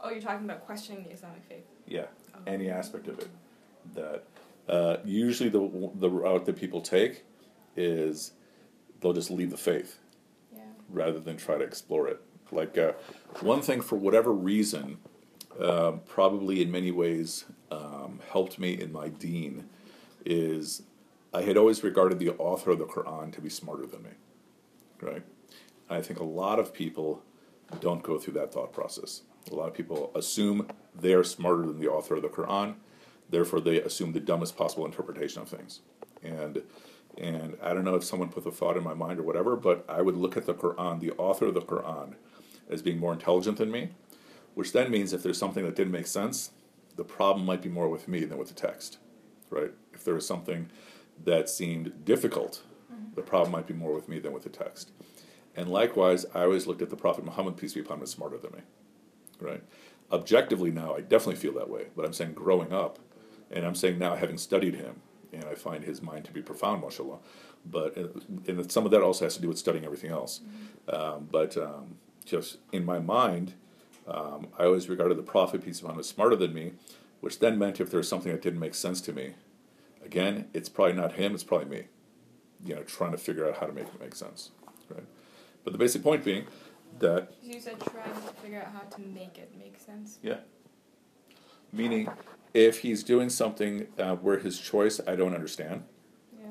Oh, 0.00 0.10
you're 0.10 0.20
talking 0.20 0.44
about 0.44 0.66
questioning 0.66 1.04
the 1.04 1.10
Islamic 1.12 1.42
faith. 1.48 1.64
yeah, 1.86 2.06
Oh. 2.34 2.40
any 2.46 2.68
aspect 2.68 3.08
of 3.08 3.18
it. 3.20 3.28
That 3.94 4.24
uh, 4.68 4.96
usually 5.04 5.48
the 5.50 5.90
the 5.94 6.10
route 6.10 6.44
that 6.46 6.56
people 6.56 6.80
take 6.80 7.24
is 7.76 8.32
they'll 9.00 9.12
just 9.12 9.30
leave 9.30 9.50
the 9.50 9.56
faith 9.56 9.98
Yeah. 10.54 10.60
rather 10.90 11.20
than 11.20 11.36
try 11.36 11.56
to 11.58 11.64
explore 11.64 12.08
it. 12.08 12.20
Like 12.52 12.76
uh, 12.78 12.92
one 13.40 13.62
thing, 13.62 13.80
for 13.80 13.96
whatever 13.96 14.32
reason, 14.32 14.98
um, 15.58 16.00
probably 16.06 16.60
in 16.62 16.70
many 16.70 16.90
ways 16.90 17.44
um, 17.70 18.20
helped 18.30 18.58
me 18.58 18.72
in 18.80 18.92
my 18.92 19.08
dean, 19.08 19.68
is 20.24 20.82
I 21.34 21.42
had 21.42 21.56
always 21.56 21.82
regarded 21.82 22.20
the 22.20 22.30
author 22.30 22.70
of 22.70 22.78
the 22.78 22.84
Quran 22.84 23.32
to 23.32 23.40
be 23.40 23.50
smarter 23.50 23.86
than 23.86 24.04
me. 24.04 24.10
Right? 25.02 25.24
I 25.90 26.00
think 26.00 26.20
a 26.20 26.24
lot 26.24 26.60
of 26.60 26.72
people 26.72 27.22
don't 27.80 28.04
go 28.04 28.18
through 28.18 28.34
that 28.34 28.52
thought 28.52 28.72
process. 28.72 29.22
A 29.50 29.54
lot 29.54 29.68
of 29.68 29.74
people 29.74 30.12
assume 30.14 30.68
they're 30.94 31.24
smarter 31.24 31.66
than 31.66 31.80
the 31.80 31.88
author 31.88 32.14
of 32.14 32.22
the 32.22 32.28
Quran, 32.28 32.76
therefore 33.28 33.60
they 33.60 33.80
assume 33.80 34.12
the 34.12 34.20
dumbest 34.20 34.56
possible 34.56 34.86
interpretation 34.86 35.42
of 35.42 35.48
things. 35.48 35.80
And 36.22 36.62
and 37.16 37.56
I 37.62 37.74
don't 37.74 37.84
know 37.84 37.94
if 37.94 38.02
someone 38.02 38.30
put 38.30 38.42
the 38.42 38.50
thought 38.50 38.76
in 38.76 38.82
my 38.82 38.94
mind 38.94 39.20
or 39.20 39.22
whatever, 39.22 39.54
but 39.54 39.84
I 39.88 40.02
would 40.02 40.16
look 40.16 40.36
at 40.36 40.46
the 40.46 40.54
Quran, 40.54 40.98
the 40.98 41.12
author 41.12 41.46
of 41.46 41.54
the 41.54 41.60
Quran, 41.60 42.14
as 42.68 42.82
being 42.82 42.98
more 42.98 43.12
intelligent 43.12 43.58
than 43.58 43.70
me, 43.70 43.90
which 44.54 44.72
then 44.72 44.90
means 44.90 45.12
if 45.12 45.22
there's 45.22 45.38
something 45.38 45.64
that 45.64 45.76
didn't 45.76 45.92
make 45.92 46.08
sense, 46.08 46.50
the 46.96 47.04
problem 47.04 47.46
might 47.46 47.62
be 47.62 47.68
more 47.68 47.88
with 47.88 48.08
me 48.08 48.24
than 48.24 48.36
with 48.36 48.48
the 48.48 48.54
text, 48.54 48.98
right? 49.48 49.70
If 49.92 50.04
there 50.04 50.14
was 50.14 50.26
something 50.26 50.70
that 51.22 51.48
seemed 51.48 52.04
difficult, 52.04 52.62
the 53.14 53.22
problem 53.22 53.52
might 53.52 53.66
be 53.66 53.74
more 53.74 53.94
with 53.94 54.08
me 54.08 54.18
than 54.18 54.32
with 54.32 54.42
the 54.42 54.48
text. 54.48 54.90
And 55.56 55.68
likewise, 55.68 56.26
I 56.34 56.42
always 56.42 56.66
looked 56.66 56.82
at 56.82 56.90
the 56.90 56.96
Prophet 56.96 57.24
Muhammad, 57.24 57.56
peace 57.56 57.74
be 57.74 57.80
upon 57.80 57.98
him, 57.98 58.02
as 58.02 58.10
smarter 58.10 58.38
than 58.38 58.52
me, 58.52 58.60
right? 59.40 59.62
Objectively 60.10 60.70
now, 60.70 60.94
I 60.94 61.00
definitely 61.00 61.36
feel 61.36 61.54
that 61.54 61.70
way, 61.70 61.86
but 61.96 62.04
I'm 62.04 62.12
saying 62.12 62.34
growing 62.34 62.72
up, 62.72 62.98
and 63.50 63.64
I'm 63.64 63.74
saying 63.74 63.98
now 63.98 64.16
having 64.16 64.38
studied 64.38 64.74
him, 64.74 65.00
and 65.32 65.44
I 65.44 65.54
find 65.54 65.84
his 65.84 66.02
mind 66.02 66.24
to 66.26 66.32
be 66.32 66.42
profound, 66.42 66.82
mashallah. 66.82 67.18
But 67.64 67.96
uh, 67.96 68.08
and 68.46 68.70
some 68.70 68.84
of 68.84 68.90
that 68.90 69.02
also 69.02 69.24
has 69.24 69.36
to 69.36 69.42
do 69.42 69.48
with 69.48 69.58
studying 69.58 69.84
everything 69.84 70.10
else. 70.10 70.40
Um, 70.88 71.28
but 71.30 71.56
um, 71.56 71.96
just 72.24 72.58
in 72.72 72.84
my 72.84 72.98
mind, 72.98 73.54
um, 74.06 74.48
I 74.58 74.64
always 74.64 74.88
regarded 74.88 75.16
the 75.16 75.22
Prophet, 75.22 75.64
peace 75.64 75.80
be 75.80 75.84
upon 75.84 75.94
him, 75.96 76.00
as 76.00 76.08
smarter 76.08 76.36
than 76.36 76.52
me, 76.52 76.72
which 77.20 77.38
then 77.38 77.58
meant 77.58 77.80
if 77.80 77.90
there 77.90 77.98
was 77.98 78.08
something 78.08 78.30
that 78.32 78.42
didn't 78.42 78.60
make 78.60 78.74
sense 78.74 79.00
to 79.02 79.12
me, 79.12 79.34
again, 80.04 80.48
it's 80.52 80.68
probably 80.68 80.94
not 80.94 81.12
him, 81.14 81.34
it's 81.34 81.44
probably 81.44 81.68
me. 81.68 81.84
You 82.64 82.76
know, 82.76 82.82
trying 82.82 83.12
to 83.12 83.18
figure 83.18 83.48
out 83.48 83.58
how 83.58 83.66
to 83.66 83.72
make 83.72 83.84
it 83.86 84.00
make 84.00 84.14
sense, 84.14 84.50
right? 84.88 85.04
But 85.64 85.72
the 85.72 85.78
basic 85.78 86.02
point 86.02 86.24
being 86.24 86.44
that 86.98 87.32
You 87.42 87.60
said 87.60 87.78
trying 87.80 88.14
to 88.14 88.32
figure 88.42 88.60
out 88.60 88.72
how 88.72 88.80
to 88.96 89.00
make 89.00 89.38
it 89.38 89.52
make 89.58 89.78
sense. 89.78 90.18
yeah. 90.22 90.38
Meaning, 91.72 92.08
if 92.52 92.80
he's 92.80 93.02
doing 93.02 93.28
something 93.28 93.88
uh, 93.98 94.14
where 94.16 94.38
his 94.38 94.60
choice 94.60 95.00
I 95.06 95.16
don't 95.16 95.34
understand, 95.34 95.82
Yeah. 96.38 96.50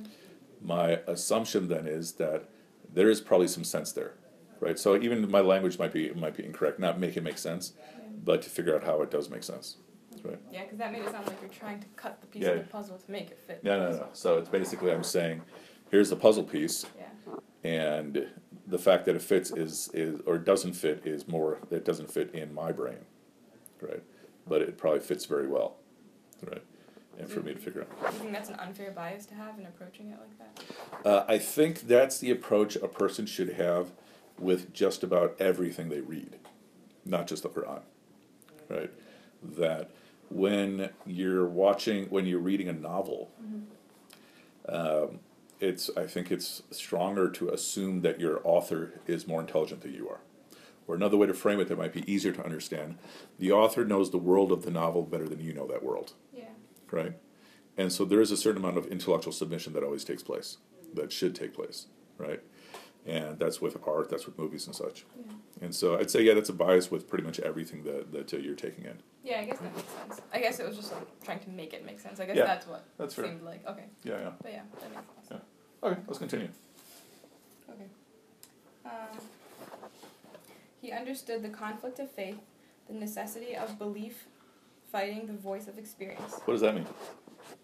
my 0.61 0.99
assumption 1.07 1.67
then 1.69 1.87
is 1.87 2.13
that 2.13 2.49
there 2.93 3.09
is 3.09 3.21
probably 3.21 3.47
some 3.47 3.63
sense 3.63 3.91
there, 3.93 4.13
right? 4.59 4.77
So 4.77 4.95
even 4.97 5.31
my 5.31 5.39
language 5.39 5.79
might 5.79 5.93
be 5.93 6.11
might 6.13 6.35
be 6.35 6.45
incorrect, 6.45 6.79
not 6.79 6.99
make 6.99 7.15
it 7.17 7.23
make 7.23 7.37
sense, 7.37 7.73
Yeah. 7.77 8.09
but 8.23 8.41
to 8.43 8.49
figure 8.49 8.75
out 8.75 8.83
how 8.83 9.01
it 9.01 9.09
does 9.09 9.29
make 9.29 9.43
sense, 9.43 9.77
right? 10.23 10.39
Yeah, 10.51 10.63
because 10.63 10.77
that 10.79 10.91
made 10.91 11.01
it 11.03 11.11
sound 11.11 11.27
like 11.27 11.37
you're 11.41 11.49
trying 11.49 11.79
to 11.79 11.87
cut 11.95 12.19
the 12.21 12.27
piece 12.27 12.43
Yeah. 12.43 12.49
of 12.51 12.57
the 12.59 12.63
puzzle 12.71 12.97
to 12.97 13.11
make 13.11 13.31
it 13.31 13.39
fit. 13.39 13.59
Yeah, 13.63 13.77
No, 13.77 13.91
no, 13.91 13.97
no. 13.97 14.07
So 14.13 14.37
it's 14.37 14.49
basically 14.49 14.91
I'm 14.91 15.03
saying, 15.03 15.41
here's 15.91 16.09
the 16.09 16.15
puzzle 16.15 16.43
piece, 16.43 16.85
Yeah. 16.97 17.35
and 17.63 18.27
the 18.67 18.79
fact 18.79 19.05
that 19.05 19.15
it 19.15 19.21
fits 19.21 19.51
is 19.51 19.89
is 19.93 20.21
or 20.25 20.37
doesn't 20.37 20.73
fit 20.73 21.05
is 21.05 21.27
more 21.27 21.59
it 21.71 21.85
doesn't 21.85 22.09
fit 22.11 22.33
in 22.33 22.53
my 22.53 22.71
brain, 22.71 23.05
right? 23.81 24.03
But 24.47 24.61
it 24.61 24.77
probably 24.77 24.99
fits 25.01 25.25
very 25.25 25.47
well, 25.47 25.75
right? 26.49 26.63
And 27.19 27.29
for 27.29 27.41
me 27.41 27.53
to 27.53 27.59
figure 27.59 27.81
out. 27.81 27.99
Do 27.99 28.05
you 28.07 28.11
think 28.21 28.31
that's 28.31 28.49
an 28.49 28.55
unfair 28.55 28.89
bias 28.91 29.27
to 29.27 29.35
have 29.35 29.59
in 29.59 29.65
approaching 29.67 30.09
it 30.09 30.17
like 30.19 30.37
that? 30.39 31.07
Uh, 31.07 31.25
I 31.27 31.37
think 31.37 31.81
that's 31.81 32.17
the 32.17 32.31
approach 32.31 32.75
a 32.75 32.87
person 32.87 33.27
should 33.27 33.49
have 33.53 33.91
with 34.39 34.73
just 34.73 35.03
about 35.03 35.35
everything 35.39 35.89
they 35.89 36.01
read, 36.01 36.37
not 37.05 37.27
just 37.27 37.43
the 37.43 37.49
Quran, 37.49 37.81
right? 38.67 38.89
That 39.43 39.91
when 40.33 40.89
you're 41.05 41.47
watching, 41.47 42.05
when 42.05 42.25
you're 42.25 42.39
reading 42.39 42.67
a 42.67 42.73
novel, 42.73 43.31
um, 44.67 45.19
it's 45.59 45.89
I 45.95 46.05
think 46.07 46.31
it's 46.31 46.63
stronger 46.71 47.29
to 47.31 47.49
assume 47.49 48.01
that 48.01 48.19
your 48.19 48.41
author 48.43 48.99
is 49.07 49.27
more 49.27 49.41
intelligent 49.41 49.81
than 49.81 49.93
you 49.93 50.09
are, 50.09 50.21
Or 50.87 50.95
another 50.95 51.17
way 51.17 51.27
to 51.27 51.33
frame 51.33 51.59
it 51.59 51.67
that 51.67 51.77
might 51.77 51.93
be 51.93 52.03
easier 52.11 52.31
to 52.33 52.43
understand 52.43 52.97
the 53.39 53.51
author 53.51 53.85
knows 53.85 54.11
the 54.11 54.17
world 54.17 54.51
of 54.51 54.63
the 54.63 54.71
novel 54.71 55.03
better 55.03 55.27
than 55.27 55.39
you 55.39 55.53
know 55.53 55.67
that 55.67 55.83
world, 55.83 56.13
Yeah. 56.33 56.49
right? 56.91 57.13
And 57.77 57.91
so 57.91 58.03
there 58.05 58.21
is 58.21 58.31
a 58.31 58.37
certain 58.37 58.61
amount 58.61 58.77
of 58.77 58.87
intellectual 58.87 59.33
submission 59.33 59.73
that 59.73 59.83
always 59.83 60.03
takes 60.03 60.23
place, 60.23 60.57
that 60.93 61.11
should 61.11 61.35
take 61.35 61.53
place, 61.53 61.87
right? 62.17 62.41
And 63.05 63.37
that's 63.37 63.59
with 63.61 63.75
art, 63.85 64.09
that's 64.09 64.25
with 64.25 64.37
movies 64.37 64.65
and 64.65 64.75
such. 64.75 65.05
Yeah. 65.17 65.33
And 65.61 65.75
so 65.75 65.97
I'd 65.97 66.09
say, 66.09 66.21
yeah, 66.21 66.33
that's 66.35 66.49
a 66.49 66.53
bias 66.53 66.89
with 66.89 67.07
pretty 67.07 67.23
much 67.25 67.39
everything 67.39 67.83
that, 67.83 68.11
that 68.13 68.33
uh, 68.33 68.37
you're 68.37 68.55
taking 68.55 68.85
in. 68.85 68.97
Yeah, 69.23 69.41
I 69.41 69.45
guess 69.45 69.59
that 69.59 69.75
makes 69.75 69.89
sense. 69.91 70.21
I 70.33 70.39
guess 70.39 70.59
it 70.59 70.67
was 70.67 70.77
just 70.77 70.91
like 70.93 71.23
trying 71.23 71.39
to 71.39 71.49
make 71.49 71.73
it 71.73 71.85
make 71.85 71.99
sense. 71.99 72.19
I 72.21 72.25
guess 72.25 72.37
Yeah, 72.37 72.45
that's 72.45 72.65
what 72.65 72.85
That's 72.97 73.13
fair. 73.13 73.25
seemed 73.25 73.43
like. 73.43 73.67
Okay. 73.67 73.85
Yeah, 74.03 74.19
yeah. 74.19 74.29
But 74.41 74.51
yeah, 74.53 74.61
that 74.79 74.89
makes 74.95 75.27
sense. 75.29 75.41
Yeah. 75.83 75.89
Okay, 75.89 75.99
let's 76.07 76.19
continue. 76.19 76.47
Okay. 77.69 77.87
Um, 78.85 79.19
he 80.81 80.91
understood 80.91 81.43
the 81.43 81.49
conflict 81.49 81.99
of 81.99 82.09
faith, 82.09 82.39
the 82.87 82.93
necessity 82.93 83.55
of 83.55 83.77
belief 83.77 84.25
fighting 84.91 85.27
the 85.27 85.33
voice 85.33 85.67
of 85.67 85.77
experience. 85.77 86.39
What 86.45 86.53
does 86.53 86.61
that 86.61 86.75
mean? 86.75 86.85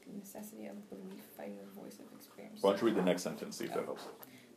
The 0.07 0.17
necessity 0.17 0.65
of 0.67 0.89
belief 0.89 1.21
fighting 1.37 1.57
the 1.57 1.81
voice 1.81 1.95
of 1.99 2.05
experience. 2.17 2.61
Why 2.61 2.71
don't 2.71 2.81
you 2.81 2.87
read 2.87 2.95
the 2.97 3.03
next 3.03 3.21
sentence, 3.23 3.57
see 3.57 3.65
if 3.65 3.73
that 3.73 3.85
helps. 3.85 4.03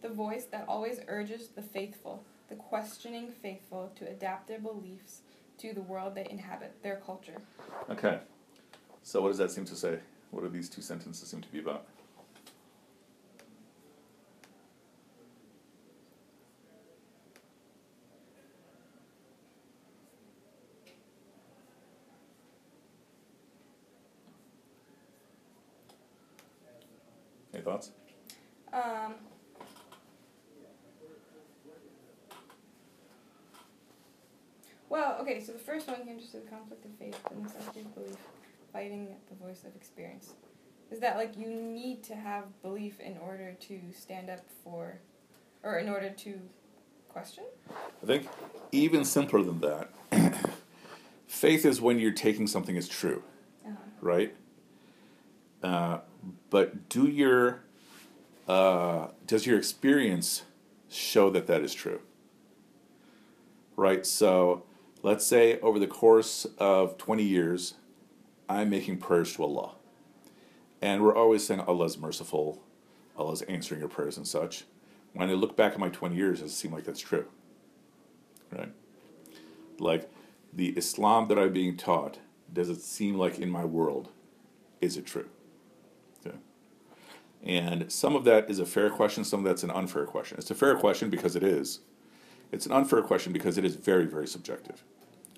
The 0.03 0.09
voice 0.09 0.45
that 0.47 0.65
always 0.67 0.99
urges 1.07 1.49
the 1.49 1.63
faithful, 1.63 2.25
the 2.49 2.57
questioning 2.57 3.31
faithful, 3.31 3.93
to 3.97 4.09
adapt 4.09 4.49
their 4.49 4.59
beliefs 4.59 5.21
to 5.59 5.73
the 5.73 5.81
world 5.81 6.17
they 6.17 6.27
inhabit, 6.29 6.83
their 6.83 6.97
culture. 6.97 7.37
Okay. 7.89 8.19
So 9.05 9.23
what 9.23 9.29
does 9.29 9.39
that 9.39 9.53
seem 9.53 9.65
to 9.67 9.77
say? 9.77 10.01
What 10.33 10.43
do 10.43 10.49
these 10.49 10.69
two 10.69 10.83
sentences 10.83 11.29
seem 11.29 11.41
to 11.41 11.49
be 11.49 11.61
about? 11.61 11.87
Any 27.55 27.63
thoughts? 27.63 27.91
Um, 28.73 29.15
well, 34.93 35.17
okay, 35.23 35.41
so 35.41 35.53
the 35.53 35.59
first 35.59 35.89
one, 35.89 35.97
he 36.05 36.11
understood 36.11 36.45
the 36.45 36.51
conflict 36.51 36.85
of 36.85 36.91
faith, 36.99 37.19
and 37.31 37.43
the 37.47 37.81
of 37.81 37.95
belief, 37.95 38.17
fighting 38.75 39.09
the 39.31 39.35
voice 39.43 39.65
of 39.65 39.75
experience. 39.75 40.35
Is 40.91 41.01
that 41.01 41.17
like 41.17 41.35
you 41.35 41.47
need 41.47 42.05
to 42.05 42.15
have 42.15 42.45
belief 42.61 43.01
in 43.01 43.17
order 43.17 43.57
to 43.59 43.81
stand 43.99 44.29
up 44.29 44.41
for, 44.63 45.01
or 45.63 45.79
in 45.79 45.89
order 45.89 46.11
to 46.11 46.39
question? 47.09 47.45
I 48.03 48.07
think 48.07 48.29
even 48.71 49.07
simpler 49.07 49.43
than 49.43 49.61
that, 49.61 49.89
faith 51.27 51.65
is 51.65 51.81
when 51.81 51.99
you're 51.99 52.13
taking 52.13 52.47
something 52.47 52.77
as 52.77 52.87
true. 52.87 53.23
Uh-huh. 53.65 53.75
right? 54.03 54.35
Uh, 55.63 56.01
but 56.51 56.91
do 56.91 57.09
your 57.09 57.63
uh, 58.47 59.07
does 59.27 59.47
your 59.47 59.57
experience 59.57 60.43
show 60.91 61.31
that 61.31 61.47
that 61.47 61.63
is 61.63 61.73
true? 61.73 62.01
Right. 63.75 64.05
So 64.05 64.65
let's 65.03 65.27
say 65.27 65.59
over 65.61 65.79
the 65.79 65.87
course 65.87 66.47
of 66.59 66.99
twenty 66.99 67.25
years, 67.25 67.75
I'm 68.49 68.71
making 68.71 68.99
prayers 68.99 69.35
to 69.35 69.45
Allah, 69.45 69.73
and 70.81 71.03
we're 71.03 71.17
always 71.17 71.47
saying 71.47 71.61
Allah's 71.61 71.99
merciful, 71.99 72.63
Allah's 73.17 73.43
answering 73.43 73.81
your 73.81 73.89
prayers 73.89 74.17
and 74.17 74.27
such. 74.27 74.65
When 75.13 75.29
I 75.29 75.35
look 75.35 75.57
back 75.57 75.73
at 75.73 75.79
my 75.79 75.89
twenty 75.89 76.17
years, 76.17 76.41
does 76.41 76.53
it 76.53 76.55
seem 76.55 76.73
like 76.73 76.85
that's 76.85 77.01
true? 77.01 77.27
Right. 78.51 78.73
Like 79.79 80.11
the 80.53 80.71
Islam 80.71 81.29
that 81.29 81.39
I'm 81.39 81.53
being 81.53 81.77
taught 81.77 82.19
does 82.53 82.69
it 82.69 82.83
seem 82.83 83.17
like 83.17 83.39
in 83.39 83.51
my 83.51 83.65
world 83.65 84.11
is 84.81 84.97
it 84.97 85.07
true 85.07 85.29
okay. 86.25 86.37
and 87.43 87.91
some 87.91 88.15
of 88.15 88.25
that 88.25 88.51
is 88.51 88.59
a 88.59 88.67
fair 88.67 88.91
question 88.91 89.25
some 89.25 89.41
of 89.41 89.45
that's 89.45 89.63
an 89.63 89.71
unfair 89.71 90.05
question 90.05 90.37
it's 90.39 90.51
a 90.51 90.55
fair 90.55 90.77
question 90.77 91.09
because 91.09 91.35
it 91.35 91.43
is 91.43 91.81
it's 92.53 92.67
an 92.67 92.73
unfair 92.73 93.03
question 93.03 93.33
because 93.33 93.59
it 93.59 93.65
is 93.65 93.77
very 93.77 94.07
very 94.07 94.27
subjective 94.27 94.85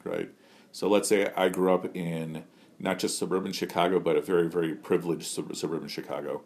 right 0.05 0.31
so 0.73 0.89
let's 0.89 1.09
say 1.09 1.33
i 1.37 1.49
grew 1.49 1.73
up 1.73 1.95
in 1.97 2.45
not 2.79 2.99
just 2.99 3.19
suburban 3.19 3.53
chicago 3.53 3.99
but 3.99 4.17
a 4.17 4.21
very 4.21 4.49
very 4.49 4.75
privileged 4.75 5.27
sub- 5.27 5.55
suburban 5.57 5.89
chicago 5.89 6.43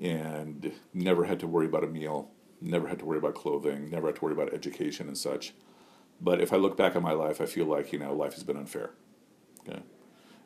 and 0.00 0.72
never 0.94 1.24
had 1.24 1.38
to 1.38 1.46
worry 1.46 1.66
about 1.66 1.84
a 1.84 1.88
meal 1.88 2.30
never 2.60 2.88
had 2.88 2.98
to 2.98 3.04
worry 3.04 3.18
about 3.18 3.34
clothing 3.34 3.90
never 3.90 4.06
had 4.08 4.16
to 4.16 4.24
worry 4.24 4.34
about 4.34 4.52
education 4.54 5.08
and 5.08 5.18
such 5.18 5.52
but 6.20 6.40
if 6.40 6.52
i 6.52 6.56
look 6.56 6.76
back 6.76 6.96
on 6.96 7.02
my 7.02 7.12
life 7.12 7.40
i 7.40 7.46
feel 7.46 7.66
like 7.66 7.92
you 7.92 7.98
know 7.98 8.14
life 8.14 8.34
has 8.34 8.44
been 8.44 8.56
unfair 8.56 8.90
Okay. 9.68 9.80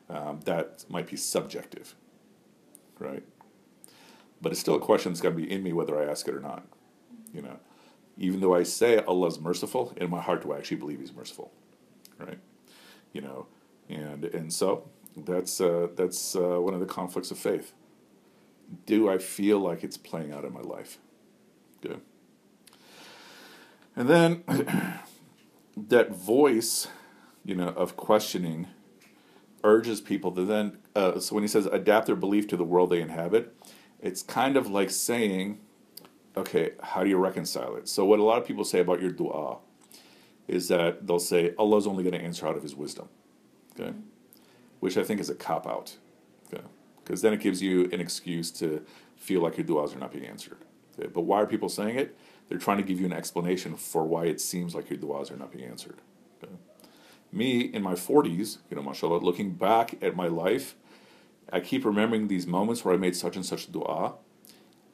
Um, 0.09 0.39
that 0.45 0.85
might 0.89 1.07
be 1.07 1.17
subjective, 1.17 1.95
right? 2.99 3.23
But 4.41 4.51
it's 4.51 4.61
still 4.61 4.75
a 4.75 4.79
question 4.79 5.11
that's 5.11 5.21
got 5.21 5.29
to 5.29 5.35
be 5.35 5.51
in 5.51 5.63
me 5.63 5.73
whether 5.73 5.99
I 5.99 6.09
ask 6.09 6.27
it 6.27 6.33
or 6.35 6.39
not. 6.39 6.65
You 7.33 7.41
know, 7.41 7.59
even 8.17 8.39
though 8.39 8.55
I 8.55 8.63
say 8.63 8.99
Allah's 8.99 9.39
merciful, 9.39 9.93
in 9.97 10.09
my 10.09 10.21
heart 10.21 10.43
do 10.43 10.53
I 10.53 10.57
actually 10.57 10.77
believe 10.77 10.99
He's 10.99 11.13
merciful, 11.13 11.51
right? 12.17 12.39
You 13.13 13.21
know, 13.21 13.47
and 13.89 14.25
and 14.25 14.51
so 14.51 14.89
that's 15.15 15.61
uh, 15.61 15.87
that's 15.95 16.35
uh, 16.35 16.59
one 16.59 16.73
of 16.73 16.79
the 16.79 16.85
conflicts 16.85 17.31
of 17.31 17.37
faith. 17.37 17.73
Do 18.85 19.09
I 19.09 19.17
feel 19.17 19.59
like 19.59 19.83
it's 19.83 19.97
playing 19.97 20.33
out 20.33 20.43
in 20.43 20.53
my 20.53 20.61
life? 20.61 20.97
Good. 21.81 22.01
And 23.95 24.09
then 24.09 24.43
that 25.77 26.11
voice, 26.11 26.87
you 27.45 27.55
know, 27.55 27.69
of 27.69 27.95
questioning 27.95 28.67
urges 29.63 30.01
people 30.01 30.31
to 30.33 30.45
then, 30.45 30.77
uh, 30.95 31.19
so 31.19 31.33
when 31.33 31.43
he 31.43 31.47
says 31.47 31.65
adapt 31.65 32.05
their 32.05 32.15
belief 32.15 32.47
to 32.49 32.57
the 32.57 32.63
world 32.63 32.89
they 32.89 33.01
inhabit, 33.01 33.55
it's 33.99 34.21
kind 34.21 34.55
of 34.55 34.69
like 34.69 34.91
saying, 34.91 35.59
okay, 36.37 36.71
how 36.81 37.03
do 37.03 37.09
you 37.09 37.17
reconcile 37.17 37.75
it? 37.75 37.87
So, 37.87 38.05
what 38.05 38.19
a 38.19 38.23
lot 38.23 38.41
of 38.41 38.47
people 38.47 38.63
say 38.63 38.79
about 38.79 39.01
your 39.01 39.11
dua 39.11 39.57
is 40.47 40.67
that 40.69 41.05
they'll 41.05 41.19
say, 41.19 41.53
Allah's 41.57 41.87
only 41.87 42.03
going 42.03 42.17
to 42.17 42.21
answer 42.21 42.47
out 42.47 42.55
of 42.55 42.63
his 42.63 42.75
wisdom, 42.75 43.09
okay? 43.77 43.93
Which 44.79 44.97
I 44.97 45.03
think 45.03 45.19
is 45.19 45.29
a 45.29 45.35
cop 45.35 45.67
out, 45.67 45.97
okay? 46.51 46.63
Because 47.03 47.21
then 47.21 47.33
it 47.33 47.41
gives 47.41 47.61
you 47.61 47.89
an 47.91 47.99
excuse 47.99 48.51
to 48.51 48.85
feel 49.15 49.41
like 49.41 49.57
your 49.57 49.65
duas 49.65 49.93
are 49.93 49.99
not 49.99 50.11
being 50.11 50.25
answered. 50.25 50.57
Okay? 50.97 51.09
But 51.09 51.21
why 51.21 51.41
are 51.41 51.45
people 51.45 51.69
saying 51.69 51.97
it? 51.97 52.17
They're 52.47 52.57
trying 52.57 52.77
to 52.77 52.83
give 52.83 52.99
you 52.99 53.05
an 53.05 53.13
explanation 53.13 53.75
for 53.75 54.05
why 54.05 54.25
it 54.25 54.39
seems 54.39 54.73
like 54.73 54.89
your 54.89 54.97
duas 54.97 55.31
are 55.31 55.37
not 55.37 55.51
being 55.51 55.69
answered. 55.69 55.97
Okay? 56.43 56.53
me 57.31 57.61
in 57.61 57.83
my 57.83 57.93
40s, 57.93 58.57
you 58.69 58.75
know, 58.75 58.81
mashallah, 58.81 59.17
looking 59.17 59.51
back 59.51 60.01
at 60.01 60.15
my 60.15 60.27
life, 60.27 60.75
I 61.51 61.59
keep 61.59 61.85
remembering 61.85 62.27
these 62.27 62.47
moments 62.47 62.83
where 62.83 62.93
I 62.93 62.97
made 62.97 63.15
such 63.15 63.35
and 63.35 63.45
such 63.45 63.71
dua, 63.71 64.15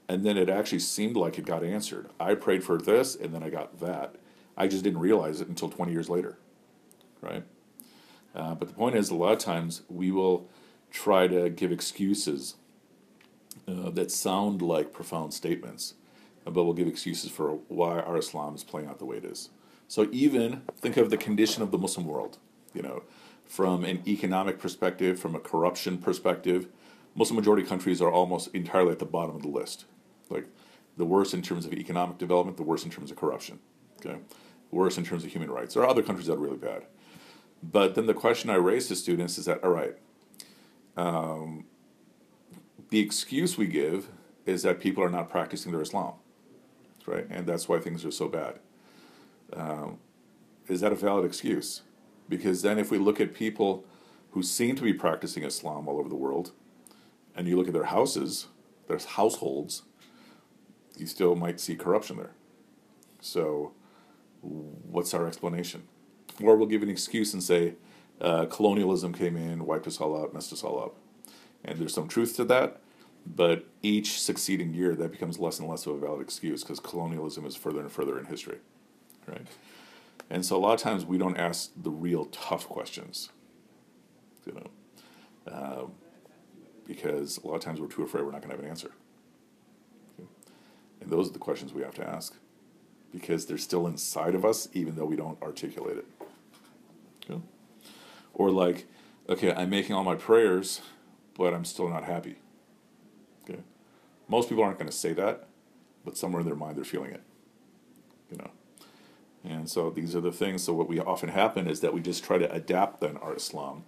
and 0.08 0.26
then 0.26 0.38
it 0.38 0.50
actually 0.50 0.80
seemed 0.80 1.16
like 1.16 1.38
it 1.38 1.46
got 1.46 1.64
answered. 1.64 2.10
I 2.20 2.36
prayed 2.36 2.64
for 2.64 2.78
this, 2.78 3.16
and 3.16 3.34
then 3.34 3.44
I 3.44 3.50
got 3.50 3.80
that. 3.80 4.16
I 4.56 4.68
just 4.68 4.84
didn't 4.84 5.00
realize 5.00 5.42
it 5.42 5.48
until 5.48 5.70
20 5.70 5.92
years 5.92 6.10
later, 6.10 6.38
right? 7.22 7.44
Uh, 8.36 8.56
but 8.56 8.68
the 8.68 8.74
point 8.74 8.96
is, 8.96 9.10
a 9.10 9.16
lot 9.16 9.34
of 9.34 9.40
times 9.40 9.84
we 9.90 10.12
will 10.12 10.50
try 10.92 11.28
to 11.28 11.50
give 11.50 11.72
excuses 11.72 12.56
uh, 13.68 13.90
that 13.92 14.12
sound 14.12 14.62
like 14.62 14.92
profound 14.92 15.34
statements, 15.34 15.96
but 16.44 16.64
we'll 16.64 16.74
give 16.74 16.88
excuses 16.88 17.32
for 17.32 17.60
why 17.68 18.00
our 18.00 18.18
Islam 18.18 18.56
is 18.56 18.64
playing 18.64 18.88
out 18.88 19.00
the 19.00 19.06
way 19.06 19.18
it 19.18 19.26
is. 19.26 19.50
So 19.88 20.08
even 20.12 20.64
think 20.76 20.98
of 20.98 21.10
the 21.10 21.18
condition 21.18 21.64
of 21.64 21.72
the 21.72 21.78
Muslim 21.78 22.06
world, 22.06 22.38
you 22.74 22.82
know, 22.82 23.04
from 23.46 23.84
an 23.84 24.02
economic 24.08 24.60
perspective, 24.60 25.20
from 25.20 25.36
a 25.36 25.40
corruption 25.40 25.98
perspective, 25.98 26.68
Muslim 27.16 27.36
majority 27.36 27.64
countries 27.64 28.02
are 28.02 28.12
almost 28.12 28.50
entirely 28.56 28.92
at 28.92 29.00
the 29.00 29.06
bottom 29.06 29.36
of 29.36 29.44
the 29.44 29.48
list. 29.48 29.86
Like 30.30 30.48
the 30.98 31.06
worst 31.06 31.34
in 31.34 31.42
terms 31.42 31.66
of 31.66 31.74
economic 31.74 32.18
development, 32.18 32.58
the 32.58 32.64
worst 32.64 32.86
in 32.86 32.92
terms 32.92 33.12
of 33.12 33.18
corruption. 33.18 33.60
Okay, 34.00 34.20
worse 34.72 34.98
in 34.98 35.06
terms 35.06 35.24
of 35.24 35.32
human 35.32 35.50
rights. 35.50 35.74
There 35.74 35.84
are 35.84 35.90
other 35.90 36.04
countries 36.04 36.28
that 36.28 36.34
are 36.34 36.38
really 36.38 36.58
bad. 36.58 36.86
But 37.62 37.96
then 37.96 38.08
the 38.08 38.14
question 38.14 38.50
I 38.50 38.56
raise 38.56 38.88
to 38.90 38.96
students 38.96 39.38
is 39.38 39.46
that 39.46 39.64
all 39.64 39.72
right, 39.72 39.98
um, 40.98 41.66
the 42.90 43.00
excuse 43.00 43.58
we 43.58 43.68
give 43.68 44.10
is 44.46 44.64
that 44.64 44.80
people 44.80 45.04
are 45.04 45.10
not 45.10 45.30
practicing 45.30 45.72
their 45.72 45.82
Islam, 45.82 46.14
right? 47.06 47.26
And 47.30 47.48
that's 47.48 47.70
why 47.70 47.80
things 47.80 48.04
are 48.06 48.12
so 48.12 48.28
bad. 48.28 48.60
Um, 49.54 50.00
is 50.68 50.82
that 50.82 50.92
a 50.92 50.96
valid 50.96 51.26
excuse? 51.26 51.82
Because 52.30 52.62
then, 52.62 52.80
if 52.80 52.92
we 52.92 52.98
look 52.98 53.20
at 53.20 53.34
people 53.34 53.86
who 54.32 54.42
seem 54.42 54.76
to 54.76 54.84
be 54.84 54.94
practicing 54.94 55.44
Islam 55.44 55.88
all 55.88 56.00
over 56.00 56.10
the 56.10 56.16
world, 56.16 56.52
and 57.36 57.48
you 57.48 57.58
look 57.58 57.68
at 57.68 57.74
their 57.74 57.86
houses, 57.86 58.48
their 58.88 58.98
households, 58.98 59.84
you 60.98 61.08
still 61.08 61.36
might 61.36 61.60
see 61.60 61.76
corruption 61.76 62.18
there. 62.18 62.32
So, 63.22 63.74
what's 64.42 65.14
our 65.14 65.28
explanation? 65.28 65.84
Or 66.42 66.56
we'll 66.56 66.68
give 66.68 66.84
an 66.84 66.90
excuse 66.90 67.34
and 67.34 67.44
say, 67.44 67.76
uh, 68.20 68.46
colonialism 68.46 69.14
came 69.14 69.38
in, 69.38 69.66
wiped 69.66 69.88
us 69.88 70.00
all 70.00 70.20
out, 70.22 70.34
messed 70.34 70.54
us 70.54 70.64
all 70.64 70.80
up. 70.80 70.96
And 71.64 71.80
there's 71.80 71.94
some 71.94 72.08
truth 72.08 72.36
to 72.38 72.44
that, 72.46 72.82
but 73.26 73.66
each 73.82 74.20
succeeding 74.20 74.74
year 74.74 74.96
that 74.96 75.12
becomes 75.12 75.40
less 75.40 75.60
and 75.60 75.70
less 75.70 75.86
of 75.86 75.96
a 75.96 76.00
valid 76.00 76.22
excuse 76.22 76.64
because 76.64 76.80
colonialism 76.80 77.46
is 77.46 77.56
further 77.56 77.80
and 77.80 77.92
further 77.92 78.20
in 78.20 78.26
history 78.26 78.60
right? 79.28 79.48
And 80.30 80.46
so 80.46 80.56
a 80.56 80.60
lot 80.60 80.74
of 80.74 80.80
times 80.80 81.06
we 81.06 81.18
don't 81.18 81.38
ask 81.38 81.72
the 81.76 81.90
real 81.90 82.26
tough 82.26 82.68
questions, 82.68 83.30
you 84.46 84.54
know, 84.54 85.52
um, 85.52 85.92
because 86.86 87.38
a 87.44 87.48
lot 87.48 87.56
of 87.56 87.62
times 87.62 87.80
we're 87.80 87.88
too 87.88 88.04
afraid 88.04 88.24
we're 88.24 88.32
not 88.32 88.42
going 88.42 88.50
to 88.50 88.56
have 88.56 88.64
an 88.64 88.70
answer. 88.70 88.92
And 91.04 91.12
those 91.12 91.30
are 91.30 91.34
the 91.34 91.40
questions 91.40 91.74
we 91.74 91.84
have 91.84 91.96
to 91.96 92.08
ask 92.08 92.38
because 93.12 93.46
they're 93.46 93.58
still 93.58 93.86
inside 93.86 94.34
of 94.34 94.44
us, 94.46 94.70
even 94.74 94.96
though 94.96 95.06
we 95.06 95.16
don't 95.16 95.42
articulate 95.42 95.98
it. 95.98 96.06
Okay? 97.30 97.42
Or 98.34 98.50
like, 98.50 98.88
okay, 99.30 99.54
I'm 99.54 99.70
making 99.70 99.96
all 99.96 100.04
my 100.04 100.16
prayers, 100.16 100.82
but 101.38 101.54
I'm 101.54 101.66
still 101.66 101.90
not 101.90 102.06
happy. 102.06 102.38
Okay, 103.44 103.60
most 104.28 104.50
people 104.50 104.64
aren't 104.64 104.80
going 104.80 104.90
to 104.90 104.96
say 104.96 105.14
that, 105.14 105.48
but 106.06 106.18
somewhere 106.18 106.40
in 106.40 106.48
their 106.48 106.56
mind 106.56 106.78
they're 106.78 106.84
feeling 106.84 107.12
it. 107.12 107.22
You 108.32 108.38
know, 108.38 108.52
and 109.44 109.70
so 109.70 109.90
these 109.90 110.16
are 110.16 110.22
the 110.22 110.32
things. 110.32 110.64
So 110.64 110.74
what 110.74 110.88
we 110.88 111.00
often 111.00 111.30
happen 111.30 111.68
is 111.68 111.82
that 111.82 111.94
we 111.94 112.02
just 112.02 112.24
try 112.24 112.38
to 112.38 112.52
adapt 112.52 113.02
then 113.02 113.18
our 113.18 113.36
Islam 113.36 113.84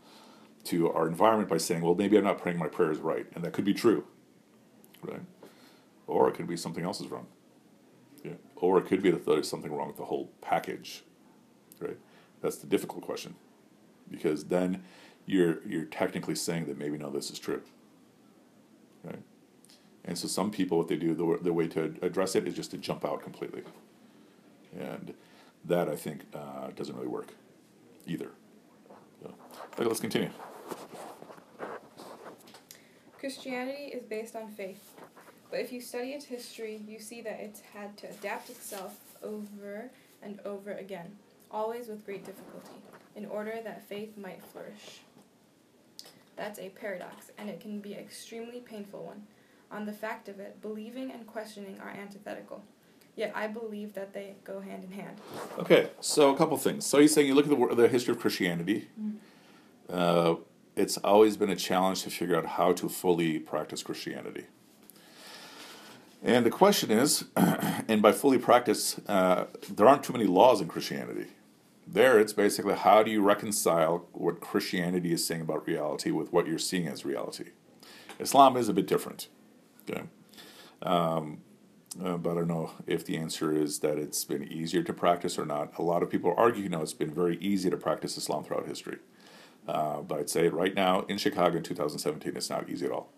to 0.65 0.91
our 0.91 1.07
environment 1.07 1.49
by 1.49 1.57
saying, 1.57 1.81
well, 1.81 1.95
maybe 1.95 2.17
I'm 2.17 2.23
not 2.23 2.39
praying 2.39 2.57
my 2.59 2.67
prayers 2.67 2.97
right, 2.99 3.25
and 3.33 3.43
that 3.43 3.53
could 3.53 3.65
be 3.65 3.73
true, 3.73 4.05
right? 5.01 5.21
Or 6.07 6.29
it 6.29 6.35
could 6.35 6.47
be 6.47 6.57
something 6.57 6.83
else 6.83 7.01
is 7.01 7.07
wrong. 7.07 7.27
Yeah. 8.23 8.33
Or 8.55 8.77
it 8.79 8.85
could 8.85 9.01
be 9.01 9.11
that 9.11 9.25
there's 9.25 9.49
something 9.49 9.71
wrong 9.71 9.87
with 9.87 9.97
the 9.97 10.05
whole 10.05 10.31
package, 10.41 11.03
right? 11.79 11.97
That's 12.41 12.57
the 12.57 12.67
difficult 12.67 13.03
question, 13.03 13.35
because 14.09 14.45
then 14.45 14.83
you're 15.25 15.63
you're 15.67 15.85
technically 15.85 16.35
saying 16.35 16.65
that 16.65 16.77
maybe 16.77 16.97
no, 16.97 17.09
this 17.09 17.31
is 17.31 17.39
true, 17.39 17.61
right? 19.03 19.21
And 20.03 20.17
so 20.17 20.27
some 20.27 20.51
people, 20.51 20.77
what 20.77 20.87
they 20.87 20.97
do, 20.97 21.15
the, 21.15 21.39
the 21.41 21.53
way 21.53 21.67
to 21.69 21.95
address 22.03 22.35
it 22.35 22.47
is 22.47 22.53
just 22.53 22.69
to 22.71 22.77
jump 22.77 23.03
out 23.03 23.23
completely, 23.23 23.63
and 24.77 25.15
that 25.63 25.89
I 25.89 25.95
think 25.95 26.21
uh, 26.33 26.69
doesn't 26.75 26.95
really 26.95 27.07
work, 27.07 27.33
either. 28.05 28.29
So, 29.21 29.33
okay, 29.73 29.85
let's 29.85 29.99
continue. 29.99 30.29
Christianity 33.17 33.85
is 33.85 34.03
based 34.03 34.35
on 34.35 34.49
faith, 34.49 34.93
but 35.55 35.61
if 35.61 35.71
you 35.71 35.79
study 35.79 36.09
its 36.09 36.25
history, 36.25 36.81
you 36.85 36.99
see 36.99 37.21
that 37.21 37.39
it's 37.39 37.61
had 37.61 37.95
to 37.95 38.09
adapt 38.09 38.49
itself 38.49 38.99
over 39.23 39.89
and 40.21 40.37
over 40.43 40.73
again, 40.73 41.15
always 41.49 41.87
with 41.87 42.05
great 42.05 42.25
difficulty, 42.25 42.75
in 43.15 43.25
order 43.25 43.61
that 43.63 43.87
faith 43.87 44.17
might 44.17 44.43
flourish. 44.43 44.99
That's 46.35 46.59
a 46.59 46.67
paradox, 46.71 47.31
and 47.37 47.49
it 47.49 47.61
can 47.61 47.79
be 47.79 47.93
an 47.93 48.01
extremely 48.01 48.59
painful 48.59 49.05
one. 49.05 49.23
On 49.71 49.85
the 49.85 49.93
fact 49.93 50.27
of 50.27 50.41
it, 50.41 50.61
believing 50.61 51.09
and 51.09 51.25
questioning 51.25 51.79
are 51.81 51.89
antithetical. 51.89 52.61
Yet 53.15 53.31
I 53.33 53.47
believe 53.47 53.93
that 53.93 54.13
they 54.13 54.35
go 54.43 54.59
hand 54.59 54.83
in 54.83 54.91
hand. 54.91 55.21
Okay, 55.57 55.89
so 56.01 56.35
a 56.35 56.37
couple 56.37 56.57
things. 56.57 56.85
So 56.85 56.99
he's 56.99 57.13
saying 57.13 57.27
you 57.27 57.33
look 57.33 57.49
at 57.49 57.57
the, 57.57 57.75
the 57.75 57.87
history 57.87 58.11
of 58.11 58.19
Christianity. 58.19 58.89
Mm-hmm. 58.99 59.17
Uh, 59.89 60.35
it's 60.75 60.97
always 60.97 61.37
been 61.37 61.49
a 61.49 61.55
challenge 61.55 62.03
to 62.03 62.09
figure 62.09 62.35
out 62.35 62.45
how 62.45 62.73
to 62.73 62.89
fully 62.89 63.39
practice 63.39 63.83
Christianity. 63.83 64.47
And 66.25 66.43
the 66.43 66.49
question 66.49 66.89
is, 66.89 67.25
and 67.35 68.01
by 68.01 68.11
fully 68.11 68.39
practice, 68.39 68.99
uh, 69.07 69.45
there 69.71 69.87
aren't 69.87 70.03
too 70.03 70.11
many 70.11 70.25
laws 70.25 70.59
in 70.59 70.67
Christianity. 70.67 71.27
There, 71.87 72.19
it's 72.19 72.33
basically 72.33 72.73
how 72.73 73.03
do 73.03 73.11
you 73.11 73.21
reconcile 73.21 74.07
what 74.11 74.41
Christianity 74.41 75.13
is 75.13 75.25
saying 75.25 75.41
about 75.41 75.67
reality 75.67 76.09
with 76.09 76.33
what 76.33 76.47
you're 76.47 76.57
seeing 76.57 76.87
as 76.87 77.05
reality. 77.05 77.51
Islam 78.19 78.57
is 78.57 78.67
a 78.67 78.73
bit 78.73 78.87
different. 78.87 79.27
Okay. 79.87 80.01
Um, 80.81 81.41
uh, 82.03 82.17
but 82.17 82.31
I 82.31 82.33
don't 82.35 82.47
know 82.47 82.71
if 82.87 83.05
the 83.05 83.17
answer 83.17 83.53
is 83.53 83.79
that 83.79 83.99
it's 83.99 84.25
been 84.25 84.51
easier 84.51 84.81
to 84.81 84.93
practice 84.93 85.37
or 85.37 85.45
not. 85.45 85.77
A 85.77 85.83
lot 85.83 86.01
of 86.01 86.09
people 86.09 86.33
argue, 86.35 86.63
you 86.63 86.69
know, 86.69 86.81
it's 86.81 86.93
been 86.93 87.13
very 87.13 87.37
easy 87.37 87.69
to 87.69 87.77
practice 87.77 88.17
Islam 88.17 88.43
throughout 88.43 88.65
history. 88.65 88.97
Uh, 89.67 90.01
but 90.01 90.19
I'd 90.19 90.29
say 90.31 90.47
right 90.47 90.73
now 90.73 91.01
in 91.01 91.19
Chicago 91.19 91.57
in 91.57 91.63
2017, 91.63 92.35
it's 92.35 92.49
not 92.49 92.67
easy 92.67 92.87
at 92.87 92.91
all. 92.91 93.09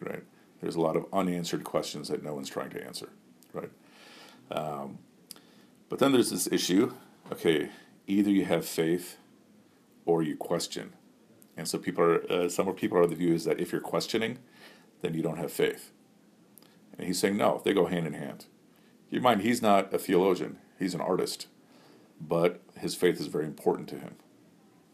Right? 0.00 0.22
There's 0.62 0.76
a 0.76 0.80
lot 0.80 0.96
of 0.96 1.06
unanswered 1.12 1.64
questions 1.64 2.08
that 2.08 2.22
no 2.22 2.34
one's 2.34 2.48
trying 2.48 2.70
to 2.70 2.82
answer. 2.82 3.10
Right? 3.52 3.70
Um, 4.50 4.98
but 5.88 5.98
then 5.98 6.12
there's 6.12 6.30
this 6.30 6.46
issue. 6.50 6.94
Okay, 7.30 7.68
either 8.06 8.30
you 8.30 8.44
have 8.44 8.64
faith 8.64 9.18
or 10.06 10.22
you 10.22 10.36
question. 10.36 10.92
And 11.56 11.68
so 11.68 11.78
people 11.78 12.04
are, 12.04 12.32
uh, 12.32 12.48
some 12.48 12.72
people 12.74 12.96
are 12.96 13.02
of 13.02 13.10
the 13.10 13.16
view 13.16 13.34
is 13.34 13.44
that 13.44 13.60
if 13.60 13.72
you're 13.72 13.80
questioning, 13.80 14.38
then 15.02 15.14
you 15.14 15.22
don't 15.22 15.36
have 15.36 15.52
faith. 15.52 15.90
And 16.96 17.06
he's 17.06 17.18
saying, 17.18 17.36
no, 17.36 17.60
they 17.64 17.74
go 17.74 17.86
hand 17.86 18.06
in 18.06 18.14
hand. 18.14 18.46
Keep 19.10 19.18
in 19.18 19.22
mind, 19.22 19.42
he's 19.42 19.60
not 19.60 19.92
a 19.92 19.98
theologian, 19.98 20.58
he's 20.78 20.94
an 20.94 21.00
artist. 21.00 21.48
But 22.20 22.62
his 22.78 22.94
faith 22.94 23.20
is 23.20 23.26
very 23.26 23.46
important 23.46 23.88
to 23.90 23.98
him. 23.98 24.14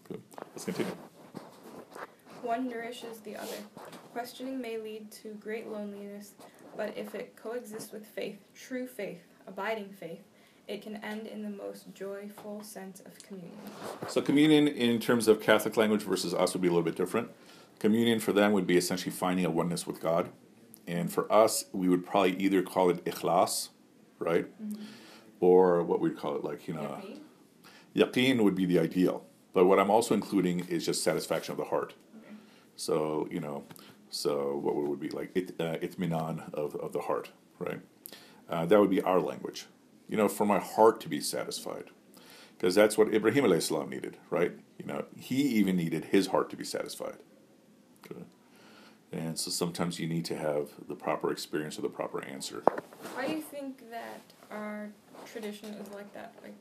Good. 0.08 0.22
Let's 0.54 0.64
continue. 0.64 0.96
One 2.48 2.66
nourishes 2.66 3.18
the 3.18 3.36
other. 3.36 3.58
Questioning 4.14 4.58
may 4.58 4.78
lead 4.78 5.12
to 5.22 5.34
great 5.34 5.68
loneliness, 5.68 6.32
but 6.78 6.96
if 6.96 7.14
it 7.14 7.36
coexists 7.36 7.92
with 7.92 8.06
faith, 8.06 8.38
true 8.54 8.86
faith, 8.86 9.20
abiding 9.46 9.90
faith, 9.90 10.22
it 10.66 10.80
can 10.80 10.96
end 11.04 11.26
in 11.26 11.42
the 11.42 11.50
most 11.50 11.92
joyful 11.92 12.62
sense 12.62 13.00
of 13.00 13.22
communion. 13.22 13.58
So, 14.06 14.22
communion 14.22 14.66
in 14.66 14.98
terms 14.98 15.28
of 15.28 15.42
Catholic 15.42 15.76
language 15.76 16.04
versus 16.04 16.32
us 16.32 16.54
would 16.54 16.62
be 16.62 16.68
a 16.68 16.70
little 16.70 16.82
bit 16.82 16.96
different. 16.96 17.28
Communion 17.80 18.18
for 18.18 18.32
them 18.32 18.52
would 18.52 18.66
be 18.66 18.78
essentially 18.78 19.12
finding 19.12 19.44
a 19.44 19.50
oneness 19.50 19.86
with 19.86 20.00
God. 20.00 20.30
And 20.86 21.12
for 21.12 21.30
us, 21.30 21.66
we 21.72 21.90
would 21.90 22.06
probably 22.06 22.34
either 22.36 22.62
call 22.62 22.88
it 22.88 23.04
ikhlas, 23.04 23.68
right? 24.18 24.46
Mm-hmm. 24.46 24.84
Or 25.40 25.82
what 25.82 26.00
we'd 26.00 26.16
call 26.16 26.36
it, 26.36 26.44
like, 26.44 26.66
you 26.66 26.72
know, 26.72 26.98
yaqeen 27.94 28.42
would 28.42 28.54
be 28.54 28.64
the 28.64 28.78
ideal. 28.78 29.26
But 29.52 29.66
what 29.66 29.78
I'm 29.78 29.90
also 29.90 30.14
including 30.14 30.60
is 30.60 30.86
just 30.86 31.04
satisfaction 31.04 31.52
of 31.52 31.58
the 31.58 31.64
heart. 31.64 31.92
So, 32.78 33.28
you 33.30 33.40
know, 33.40 33.64
so 34.08 34.56
what 34.56 34.74
would 34.74 35.00
be 35.00 35.10
like 35.10 35.30
it, 35.34 35.54
uh, 35.60 35.76
itminan 35.82 36.54
of, 36.54 36.74
of 36.76 36.94
the 36.94 37.00
heart, 37.00 37.28
right? 37.58 37.80
Uh, 38.48 38.64
that 38.64 38.80
would 38.80 38.88
be 38.88 39.02
our 39.02 39.20
language 39.20 39.66
you 40.08 40.16
know, 40.16 40.28
for 40.28 40.46
my 40.46 40.58
heart 40.58 41.00
to 41.02 41.08
be 41.08 41.20
satisfied. 41.20 41.84
Because 42.56 42.74
that's 42.74 42.98
what 42.98 43.14
Ibrahim 43.14 43.44
alayhi 43.44 43.62
salam 43.62 43.90
needed, 43.90 44.16
right? 44.30 44.52
You 44.78 44.86
know, 44.86 45.04
he 45.16 45.42
even 45.60 45.76
needed 45.76 46.06
his 46.06 46.28
heart 46.28 46.50
to 46.50 46.56
be 46.56 46.64
satisfied. 46.64 47.18
Okay. 48.04 48.22
And 49.12 49.38
so 49.38 49.50
sometimes 49.50 50.00
you 50.00 50.08
need 50.08 50.24
to 50.26 50.36
have 50.36 50.70
the 50.88 50.94
proper 50.94 51.30
experience 51.30 51.78
or 51.78 51.82
the 51.82 51.88
proper 51.88 52.24
answer. 52.24 52.62
Why 53.14 53.28
do 53.28 53.32
you 53.34 53.42
think 53.42 53.90
that 53.90 54.22
our 54.50 54.88
tradition 55.24 55.68
is 55.74 55.88
like 55.94 56.12
that? 56.14 56.32
Like, 56.42 56.54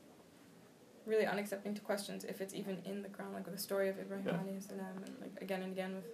really 1.08 1.24
unaccepting 1.24 1.74
to 1.74 1.80
questions 1.80 2.24
if 2.24 2.40
it's 2.40 2.54
even 2.54 2.78
in 2.84 3.02
the 3.02 3.08
Quran, 3.08 3.34
like 3.34 3.46
with 3.46 3.56
the 3.56 3.60
story 3.60 3.88
of 3.88 3.98
Ibrahim 3.98 4.26
yeah. 4.26 4.60
salam, 4.60 5.02
and 5.04 5.14
like 5.20 5.32
again 5.40 5.62
and 5.62 5.72
again 5.72 5.94
with 5.94 6.04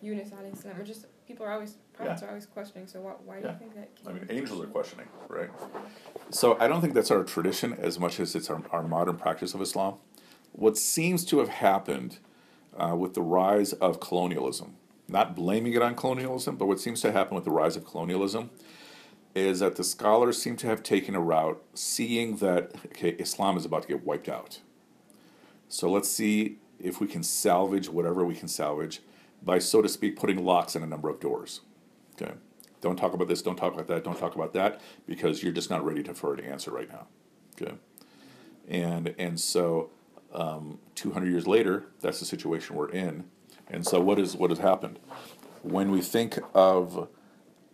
Yunus 0.00 0.30
alayhi 0.30 0.56
salam, 0.56 0.80
or 0.80 0.84
just 0.84 1.06
people 1.26 1.44
are 1.44 1.52
always 1.52 1.76
prophets 1.92 2.22
yeah. 2.22 2.26
are 2.26 2.30
always 2.30 2.46
questioning. 2.46 2.86
So 2.86 3.00
why, 3.00 3.12
why 3.24 3.40
do 3.40 3.48
you 3.48 3.54
think 3.58 3.74
that? 3.74 3.90
I 4.06 4.12
mean, 4.12 4.26
angels 4.30 4.62
are 4.62 4.66
questioning, 4.66 5.08
right? 5.28 5.50
So 6.30 6.56
I 6.60 6.68
don't 6.68 6.80
think 6.80 6.94
that's 6.94 7.10
our 7.10 7.24
tradition 7.24 7.72
as 7.74 7.98
much 7.98 8.20
as 8.20 8.34
it's 8.34 8.48
our, 8.48 8.62
our 8.70 8.82
modern 8.82 9.16
practice 9.16 9.54
of 9.54 9.60
Islam. 9.60 9.96
What 10.52 10.78
seems 10.78 11.24
to 11.26 11.38
have 11.38 11.48
happened 11.48 12.18
uh, 12.76 12.94
with 12.96 13.14
the 13.14 13.22
rise 13.22 13.72
of 13.74 14.00
colonialism, 14.00 14.76
not 15.08 15.34
blaming 15.34 15.72
it 15.72 15.82
on 15.82 15.94
colonialism, 15.94 16.56
but 16.56 16.66
what 16.66 16.80
seems 16.80 17.00
to 17.02 17.12
happen 17.12 17.34
with 17.34 17.44
the 17.44 17.50
rise 17.50 17.76
of 17.76 17.84
colonialism 17.84 18.50
is 19.34 19.60
that 19.60 19.76
the 19.76 19.84
scholars 19.84 20.40
seem 20.40 20.56
to 20.56 20.66
have 20.66 20.82
taken 20.82 21.14
a 21.14 21.20
route 21.20 21.62
seeing 21.74 22.36
that 22.36 22.74
okay, 22.86 23.10
Islam 23.10 23.56
is 23.56 23.64
about 23.64 23.82
to 23.82 23.88
get 23.88 24.04
wiped 24.04 24.28
out. 24.28 24.60
So 25.68 25.90
let's 25.90 26.10
see 26.10 26.56
if 26.78 27.00
we 27.00 27.06
can 27.06 27.22
salvage 27.22 27.88
whatever 27.88 28.24
we 28.24 28.34
can 28.34 28.48
salvage 28.48 29.00
by, 29.42 29.58
so 29.58 29.82
to 29.82 29.88
speak, 29.88 30.16
putting 30.16 30.44
locks 30.44 30.74
in 30.74 30.82
a 30.82 30.86
number 30.86 31.08
of 31.08 31.20
doors. 31.20 31.60
Okay. 32.20 32.32
Don't 32.80 32.96
talk 32.96 33.12
about 33.12 33.28
this, 33.28 33.42
don't 33.42 33.56
talk 33.56 33.74
about 33.74 33.88
that, 33.88 34.04
don't 34.04 34.18
talk 34.18 34.34
about 34.34 34.52
that, 34.52 34.80
because 35.06 35.42
you're 35.42 35.52
just 35.52 35.68
not 35.68 35.84
ready 35.84 36.02
to, 36.04 36.14
for 36.14 36.34
an 36.34 36.40
answer 36.40 36.70
right 36.70 36.88
now. 36.88 37.06
Okay. 37.60 37.74
And 38.68 39.14
and 39.18 39.38
so 39.38 39.90
um, 40.32 40.78
200 40.94 41.30
years 41.30 41.46
later, 41.46 41.86
that's 42.00 42.20
the 42.20 42.26
situation 42.26 42.76
we're 42.76 42.90
in. 42.90 43.24
And 43.68 43.86
so 43.86 44.00
what 44.00 44.18
is 44.18 44.36
what 44.36 44.50
has 44.50 44.58
happened? 44.58 44.98
When 45.62 45.90
we 45.90 46.00
think 46.00 46.38
of 46.54 47.08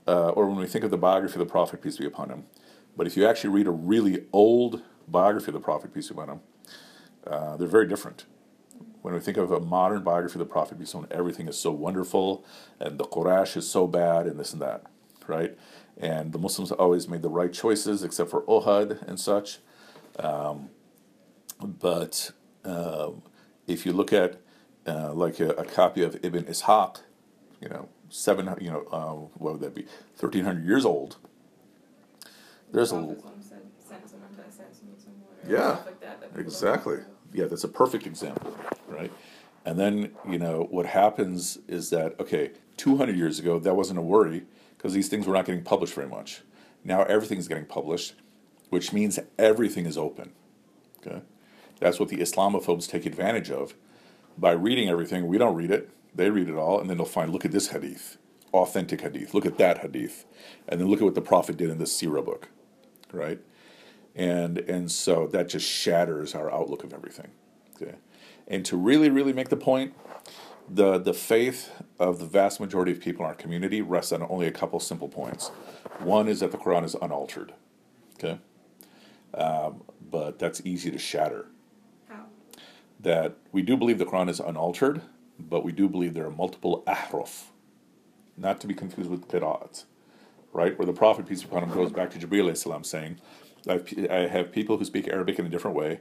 uh, 0.06 0.30
or 0.30 0.46
when 0.46 0.56
we 0.56 0.66
think 0.66 0.84
of 0.84 0.90
the 0.90 0.98
biography 0.98 1.34
of 1.34 1.46
the 1.46 1.50
Prophet, 1.50 1.82
peace 1.82 1.98
be 1.98 2.06
upon 2.06 2.30
him, 2.30 2.44
but 2.96 3.06
if 3.06 3.16
you 3.16 3.26
actually 3.26 3.50
read 3.50 3.66
a 3.66 3.72
really 3.72 4.24
old 4.32 4.82
biography 5.08 5.48
of 5.48 5.54
the 5.54 5.60
Prophet, 5.60 5.92
peace 5.92 6.08
be 6.08 6.14
upon 6.14 6.28
him, 6.28 6.40
uh, 7.26 7.56
they're 7.56 7.68
very 7.68 7.86
different 7.86 8.24
when 9.04 9.12
we 9.12 9.20
think 9.20 9.36
of 9.36 9.50
a 9.50 9.60
modern 9.60 10.02
biography 10.02 10.36
of 10.36 10.38
the 10.38 10.50
Prophet, 10.50 10.78
peace 10.78 10.88
be 10.88 10.90
someone, 10.92 11.08
everything 11.10 11.46
is 11.46 11.58
so 11.58 11.70
wonderful, 11.70 12.42
and 12.80 12.96
the 12.96 13.04
Quraysh 13.04 13.54
is 13.54 13.70
so 13.70 13.86
bad, 13.86 14.26
and 14.26 14.40
this 14.40 14.54
and 14.54 14.62
that, 14.62 14.86
right? 15.26 15.58
And 15.98 16.32
the 16.32 16.38
Muslims 16.38 16.72
always 16.72 17.06
made 17.06 17.20
the 17.20 17.28
right 17.28 17.52
choices, 17.52 18.02
except 18.02 18.30
for 18.30 18.44
Uhud 18.44 19.06
and 19.06 19.20
such. 19.20 19.58
Um, 20.18 20.70
but 21.60 22.30
um, 22.64 23.22
if 23.66 23.84
you 23.84 23.92
look 23.92 24.14
at 24.14 24.40
uh, 24.86 25.12
like 25.12 25.38
a, 25.38 25.50
a, 25.50 25.66
copy 25.66 26.02
of 26.02 26.18
Ibn 26.22 26.44
Ishaq, 26.44 27.00
you 27.60 27.68
know, 27.68 27.90
seven, 28.14 28.55
you 28.61 28.70
know, 28.70 28.87
uh, 28.92 29.12
what 29.38 29.55
would 29.55 29.61
that 29.62 29.74
be, 29.74 29.87
thirteen 30.16 30.44
hundred 30.44 30.66
years 30.66 30.85
old. 30.85 31.16
There's 32.72 32.92
a 32.92 33.16
Yeah, 35.46 35.74
stuff 35.74 35.87
like 35.87 36.00
that. 36.00 36.33
that 36.33 36.40
Exactly. 36.40 36.98
Yeah, 37.33 37.46
that's 37.46 37.64
a 37.64 37.68
perfect 37.68 38.07
example, 38.07 38.57
right? 38.88 39.12
And 39.64 39.79
then, 39.79 40.12
you 40.29 40.38
know, 40.38 40.68
what 40.70 40.87
happens 40.87 41.59
is 41.66 41.90
that, 41.90 42.18
okay, 42.20 42.53
200 42.77 43.16
years 43.16 43.38
ago, 43.38 43.59
that 43.59 43.74
wasn't 43.74 43.98
a 43.98 44.03
worry 44.03 44.44
because 44.77 44.92
these 44.92 45.09
things 45.09 45.27
were 45.27 45.35
not 45.35 45.46
getting 45.46 45.64
published 45.64 45.94
very 45.94 46.09
much. 46.09 46.42
Now 46.85 47.03
everything's 47.05 47.48
getting 47.48 47.64
published, 47.64 48.14
which 48.68 48.92
means 48.92 49.18
everything 49.38 49.87
is 49.87 49.98
open. 49.98 50.33
Okay? 51.05 51.22
That's 51.81 51.98
what 51.98 52.09
the 52.09 52.18
Islamophobes 52.18 52.88
take 52.88 53.07
advantage 53.07 53.50
of. 53.50 53.74
By 54.37 54.53
reading 54.53 54.88
everything, 54.88 55.27
we 55.27 55.38
don't 55.38 55.55
read 55.55 55.70
it, 55.70 55.90
they 56.14 56.31
read 56.31 56.48
it 56.48 56.57
all, 56.57 56.81
and 56.81 56.88
then 56.90 56.98
they'll 56.98 57.07
find, 57.07 57.33
look 57.33 57.44
at 57.44 57.53
this 57.53 57.68
hadith, 57.68 58.18
authentic 58.53 59.00
hadith, 59.03 59.35
look 59.35 59.46
at 59.46 59.59
that 59.59 59.79
hadith, 59.79 60.24
and 60.68 60.81
then 60.81 60.88
look 60.88 61.00
at 61.00 61.05
what 61.05 61.14
the 61.14 61.20
Prophet 61.22 61.57
did 61.57 61.70
in 61.70 61.79
this 61.79 62.00
Sirah 62.00 62.24
book, 62.24 62.50
right? 63.12 63.40
and 64.14 64.59
and 64.59 64.90
so 64.90 65.27
that 65.29 65.48
just 65.48 65.68
shatters 65.68 66.35
our 66.35 66.53
outlook 66.53 66.85
of 66.85 66.92
everything. 66.92 67.31
Okay, 67.77 67.96
and 68.46 68.64
to 68.66 68.77
really 68.77 69.11
really 69.11 69.33
make 69.33 69.48
the 69.48 69.57
point, 69.57 69.94
the 70.68 70.98
the 70.98 71.14
faith 71.14 71.70
of 71.98 72.18
the 72.18 72.27
vast 72.27 72.61
majority 72.61 72.92
of 72.92 73.00
people 73.00 73.24
in 73.24 73.29
our 73.31 73.35
community 73.35 73.83
rests 73.83 74.12
on 74.12 74.22
only 74.29 74.46
a 74.46 74.53
couple 74.53 74.79
simple 74.81 75.09
points. 75.09 75.48
One 76.00 76.29
is 76.29 76.40
that 76.40 76.53
the 76.53 76.59
Quran 76.59 76.85
is 76.85 76.94
unaltered. 77.00 77.55
Okay, 78.18 78.38
um, 79.35 79.83
but 80.11 80.38
that's 80.38 80.62
easy 80.64 80.90
to 80.90 80.98
shatter. 80.98 81.46
How? 82.09 82.27
That 83.00 83.37
we 83.53 83.62
do 83.62 83.77
believe 83.77 83.98
the 83.98 84.07
Quran 84.07 84.29
is 84.29 84.40
unaltered, 84.40 85.03
but 85.38 85.64
we 85.64 85.73
do 85.73 85.88
believe 85.88 86.14
there 86.14 86.27
are 86.27 86.31
multiple 86.31 86.83
ahruf, 86.87 87.44
not 88.37 88.61
to 88.61 88.66
be 88.66 88.75
confused 88.75 89.11
with 89.11 89.29
qira'at, 89.29 89.85
right? 90.53 90.79
Where 90.79 90.87
the 90.87 90.92
Prophet 90.92 91.27
peace 91.27 91.42
be 91.42 91.49
upon 91.49 91.64
him 91.64 91.70
goes 91.70 91.92
back 91.92 92.11
to 92.11 92.18
Jibreel 92.18 92.57
salam 92.57 92.85
saying, 92.85 93.20
I've, 93.68 94.53
people 94.53 94.77
who 94.77 94.85
speak 94.85 95.09
Arabic 95.09 95.38
in 95.38 95.47
a 95.47 95.49
different 95.49 95.77
way, 95.77 96.01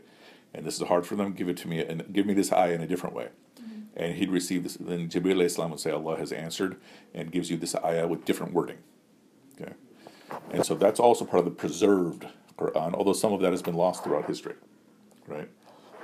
and 0.54 0.66
this 0.66 0.80
is 0.80 0.88
hard 0.88 1.06
for 1.06 1.16
them. 1.16 1.34
Give 1.34 1.50
it 1.50 1.58
to 1.58 1.68
me 1.68 1.80
and 1.80 2.14
give 2.14 2.26
me 2.26 2.34
this 2.34 2.52
ayah 2.52 2.74
in 2.74 2.82
a 2.82 2.88
different 2.88 3.16
way. 3.16 3.30
And 3.96 4.16
he'd 4.16 4.32
receive 4.32 4.64
this. 4.64 4.76
Then 4.76 5.08
Jibreel 5.08 5.50
salam 5.50 5.72
would 5.72 5.80
say, 5.80 5.92
Allah 5.92 6.18
has 6.18 6.32
answered 6.32 6.78
and 7.14 7.32
gives 7.32 7.50
you 7.50 7.58
this 7.58 7.76
ayah 7.84 8.08
with 8.08 8.26
different 8.26 8.54
wording. 8.54 8.78
Okay, 9.60 9.74
and 10.52 10.66
so 10.66 10.76
that's 10.76 11.00
also 11.00 11.26
part 11.26 11.40
of 11.40 11.46
the 11.46 11.52
preserved 11.52 12.28
Quran, 12.58 12.94
although 12.94 13.14
some 13.14 13.34
of 13.34 13.42
that 13.42 13.52
has 13.52 13.62
been 13.62 13.76
lost 13.76 14.04
throughout 14.04 14.26
history, 14.26 14.56
right? 15.28 15.50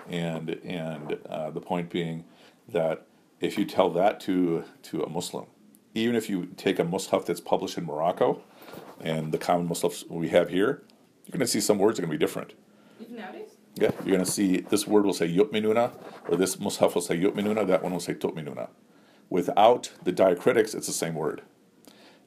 And 0.07 0.49
and 0.63 1.17
uh, 1.29 1.49
the 1.51 1.61
point 1.61 1.89
being 1.89 2.25
that 2.69 3.05
if 3.39 3.57
you 3.57 3.65
tell 3.65 3.89
that 3.91 4.19
to 4.21 4.63
to 4.83 5.03
a 5.03 5.09
Muslim, 5.09 5.45
even 5.93 6.15
if 6.15 6.29
you 6.29 6.47
take 6.57 6.79
a 6.79 6.83
mushaf 6.83 7.25
that's 7.25 7.41
published 7.41 7.77
in 7.77 7.85
Morocco, 7.85 8.41
and 8.99 9.31
the 9.31 9.37
common 9.37 9.67
mushafs 9.67 10.07
we 10.09 10.29
have 10.29 10.49
here, 10.49 10.83
you're 11.25 11.33
going 11.33 11.39
to 11.39 11.47
see 11.47 11.61
some 11.61 11.77
words 11.77 11.99
are 11.99 12.01
going 12.01 12.11
to 12.11 12.17
be 12.17 12.23
different. 12.23 12.53
Even 12.99 13.15
nowadays? 13.15 13.51
Yeah, 13.75 13.91
you're 14.03 14.15
going 14.15 14.25
to 14.25 14.31
see 14.31 14.61
this 14.61 14.87
word 14.87 15.05
will 15.05 15.13
say 15.13 15.27
yu'minuna, 15.27 15.91
or 16.27 16.35
this 16.35 16.57
mushaf 16.57 16.95
will 16.95 17.01
say 17.01 17.17
yu'minuna, 17.17 17.65
that 17.67 17.83
one 17.83 17.93
will 17.93 17.99
say 17.99 18.13
tu'minuna. 18.13 18.69
Without 19.29 19.91
the 20.03 20.11
diacritics, 20.11 20.75
it's 20.75 20.87
the 20.87 20.93
same 20.93 21.13
word. 21.13 21.43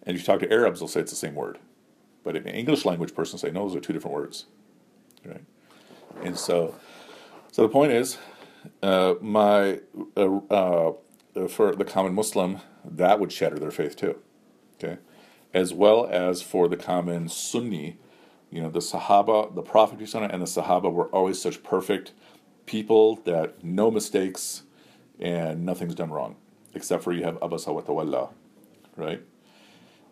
And 0.04 0.14
if 0.14 0.22
you 0.22 0.26
talk 0.26 0.40
to 0.40 0.52
Arabs, 0.52 0.80
they'll 0.80 0.88
say 0.88 1.00
it's 1.00 1.10
the 1.10 1.16
same 1.16 1.34
word. 1.34 1.58
But 2.24 2.36
an 2.36 2.46
English 2.46 2.84
language 2.84 3.14
person 3.14 3.38
say, 3.38 3.50
no, 3.50 3.66
those 3.66 3.76
are 3.76 3.80
two 3.80 3.92
different 3.92 4.14
words. 4.14 4.46
Right? 5.24 5.44
And 6.22 6.38
so, 6.38 6.74
so 7.50 7.62
the 7.62 7.68
point 7.68 7.92
is, 7.92 8.18
uh, 8.82 9.14
my 9.20 9.80
uh, 10.16 10.38
uh, 10.50 10.92
for 11.48 11.74
the 11.74 11.84
common 11.84 12.14
Muslim, 12.14 12.58
that 12.84 13.20
would 13.20 13.32
shatter 13.32 13.58
their 13.58 13.70
faith 13.70 13.96
too. 13.96 14.18
Okay, 14.76 14.98
as 15.54 15.72
well 15.72 16.06
as 16.06 16.42
for 16.42 16.68
the 16.68 16.76
common 16.76 17.28
Sunni, 17.28 17.98
you 18.50 18.60
know, 18.60 18.68
the 18.68 18.80
Sahaba, 18.80 19.54
the 19.54 19.62
Prophet 19.62 20.00
and 20.00 20.42
the 20.42 20.46
Sahaba 20.46 20.92
were 20.92 21.06
always 21.06 21.40
such 21.40 21.62
perfect 21.62 22.12
people 22.66 23.16
that 23.24 23.62
no 23.64 23.90
mistakes 23.90 24.62
and 25.18 25.64
nothing's 25.64 25.94
done 25.94 26.10
wrong, 26.10 26.36
except 26.74 27.04
for 27.04 27.12
you 27.12 27.24
have 27.24 27.38
Abasa 27.40 28.30
right? 28.96 29.22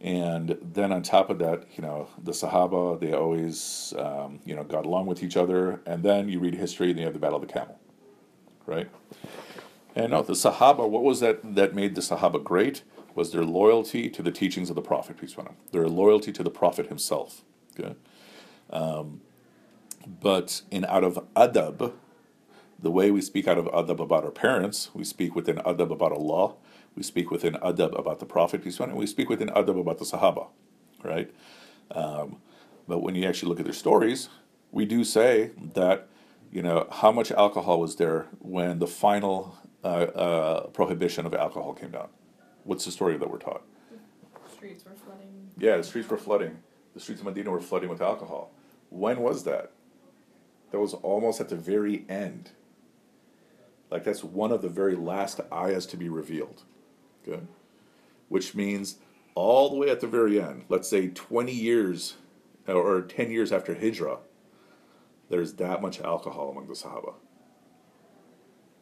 And 0.00 0.56
then 0.62 0.92
on 0.92 1.02
top 1.02 1.28
of 1.28 1.38
that, 1.40 1.66
you 1.76 1.82
know, 1.82 2.08
the 2.22 2.32
Sahaba, 2.32 2.98
they 2.98 3.12
always, 3.12 3.92
um, 3.98 4.40
you 4.46 4.56
know, 4.56 4.64
got 4.64 4.86
along 4.86 5.06
with 5.06 5.22
each 5.22 5.36
other. 5.36 5.82
And 5.84 6.02
then 6.02 6.28
you 6.28 6.40
read 6.40 6.54
history, 6.54 6.90
and 6.90 6.98
you 6.98 7.04
have 7.04 7.12
the 7.12 7.18
Battle 7.18 7.36
of 7.36 7.46
the 7.46 7.52
Camel, 7.52 7.78
right? 8.70 8.88
And 9.96 10.12
no, 10.12 10.22
the 10.22 10.34
Sahaba, 10.34 10.88
what 10.88 11.02
was 11.02 11.20
that 11.20 11.56
that 11.56 11.74
made 11.74 11.96
the 11.96 12.00
Sahaba 12.00 12.42
great? 12.42 12.82
Was 13.14 13.32
their 13.32 13.44
loyalty 13.44 14.08
to 14.08 14.22
the 14.22 14.30
teachings 14.30 14.70
of 14.70 14.76
the 14.76 14.82
Prophet, 14.82 15.18
peace 15.18 15.34
be 15.34 15.42
upon 15.42 15.52
him. 15.52 15.56
Their 15.72 15.88
loyalty 15.88 16.32
to 16.32 16.42
the 16.44 16.50
Prophet 16.50 16.86
himself. 16.86 17.42
Okay, 17.78 17.96
um, 18.70 19.20
but 20.06 20.62
in 20.70 20.84
out 20.84 21.02
of 21.04 21.18
adab, 21.34 21.92
the 22.78 22.90
way 22.90 23.10
we 23.10 23.20
speak 23.20 23.48
out 23.48 23.58
of 23.58 23.66
adab 23.66 24.00
about 24.00 24.24
our 24.24 24.30
parents, 24.30 24.90
we 24.94 25.04
speak 25.04 25.34
within 25.34 25.56
adab 25.56 25.90
about 25.90 26.12
Allah. 26.12 26.54
We 26.94 27.02
speak 27.02 27.30
within 27.30 27.54
adab 27.54 27.98
about 27.98 28.20
the 28.20 28.26
Prophet, 28.26 28.62
peace 28.62 28.76
be 28.78 28.84
upon 28.84 28.90
him. 28.90 28.96
We 28.96 29.06
speak 29.06 29.28
within 29.28 29.48
adab 29.48 29.78
about 29.80 29.98
the 29.98 30.04
Sahaba, 30.04 30.46
right? 31.02 31.30
Um, 31.90 32.36
but 32.86 33.00
when 33.00 33.16
you 33.16 33.26
actually 33.28 33.48
look 33.48 33.58
at 33.58 33.66
their 33.66 33.74
stories, 33.74 34.28
we 34.70 34.84
do 34.84 35.04
say 35.04 35.50
that, 35.74 36.08
you 36.50 36.62
know, 36.62 36.88
how 36.90 37.12
much 37.12 37.30
alcohol 37.30 37.80
was 37.80 37.96
there 37.96 38.26
when 38.40 38.78
the 38.78 38.86
final 38.86 39.58
uh, 39.84 39.86
uh, 39.86 40.66
prohibition 40.68 41.26
of 41.26 41.34
alcohol 41.34 41.74
came 41.74 41.90
down? 41.90 42.08
What's 42.64 42.84
the 42.84 42.90
story 42.90 43.16
that 43.16 43.30
we're 43.30 43.38
taught? 43.38 43.62
The 43.90 44.50
Streets 44.52 44.84
were 44.84 44.92
flooding. 44.92 45.50
Yeah, 45.58 45.76
the 45.76 45.84
streets 45.84 46.08
were 46.08 46.18
flooding. 46.18 46.58
The 46.94 47.00
streets 47.00 47.20
of 47.20 47.26
Medina 47.26 47.50
were 47.50 47.60
flooding 47.60 47.88
with 47.88 48.02
alcohol. 48.02 48.52
When 48.90 49.20
was 49.20 49.44
that? 49.44 49.70
That 50.70 50.80
was 50.80 50.94
almost 50.94 51.40
at 51.40 51.48
the 51.48 51.56
very 51.56 52.04
end. 52.08 52.50
Like 53.90 54.04
that's 54.04 54.22
one 54.22 54.52
of 54.52 54.62
the 54.62 54.68
very 54.68 54.94
last 54.94 55.40
ayahs 55.52 55.86
to 55.86 55.96
be 55.96 56.08
revealed. 56.08 56.62
Okay? 57.26 57.42
Which 58.28 58.54
means 58.54 58.96
all 59.34 59.70
the 59.70 59.76
way 59.76 59.90
at 59.90 60.00
the 60.00 60.06
very 60.06 60.40
end, 60.40 60.64
let's 60.68 60.88
say 60.88 61.08
20 61.08 61.52
years 61.52 62.16
or 62.66 63.02
10 63.02 63.30
years 63.30 63.52
after 63.52 63.74
Hijrah, 63.74 64.18
there's 65.30 65.54
that 65.54 65.80
much 65.80 66.00
alcohol 66.00 66.50
among 66.50 66.66
the 66.66 66.74
Sahaba. 66.74 67.14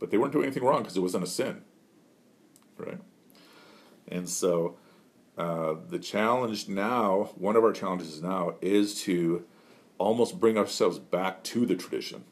But 0.01 0.11
they 0.11 0.19
weren't 0.19 0.33
doing 0.33 0.47
anything 0.47 0.65
wrong 0.65 0.83
because 0.83 0.97
it 0.97 1.01
wasn't 1.01 1.25
a 1.25 1.29
sin. 1.29 1.63
Right? 2.77 2.99
And 4.09 4.29
so 4.29 4.77
uh, 5.37 5.75
the 5.89 5.99
challenge 5.99 6.69
now, 6.69 7.31
one 7.37 7.55
of 7.55 7.63
our 7.63 7.73
challenges 7.73 8.23
now, 8.23 8.55
is 8.61 9.03
to 9.03 9.45
almost 9.99 10.41
bring 10.41 10.57
ourselves 10.57 10.99
back 10.99 11.45
to 11.45 11.67
the 11.67 11.77
tradition. 11.77 12.25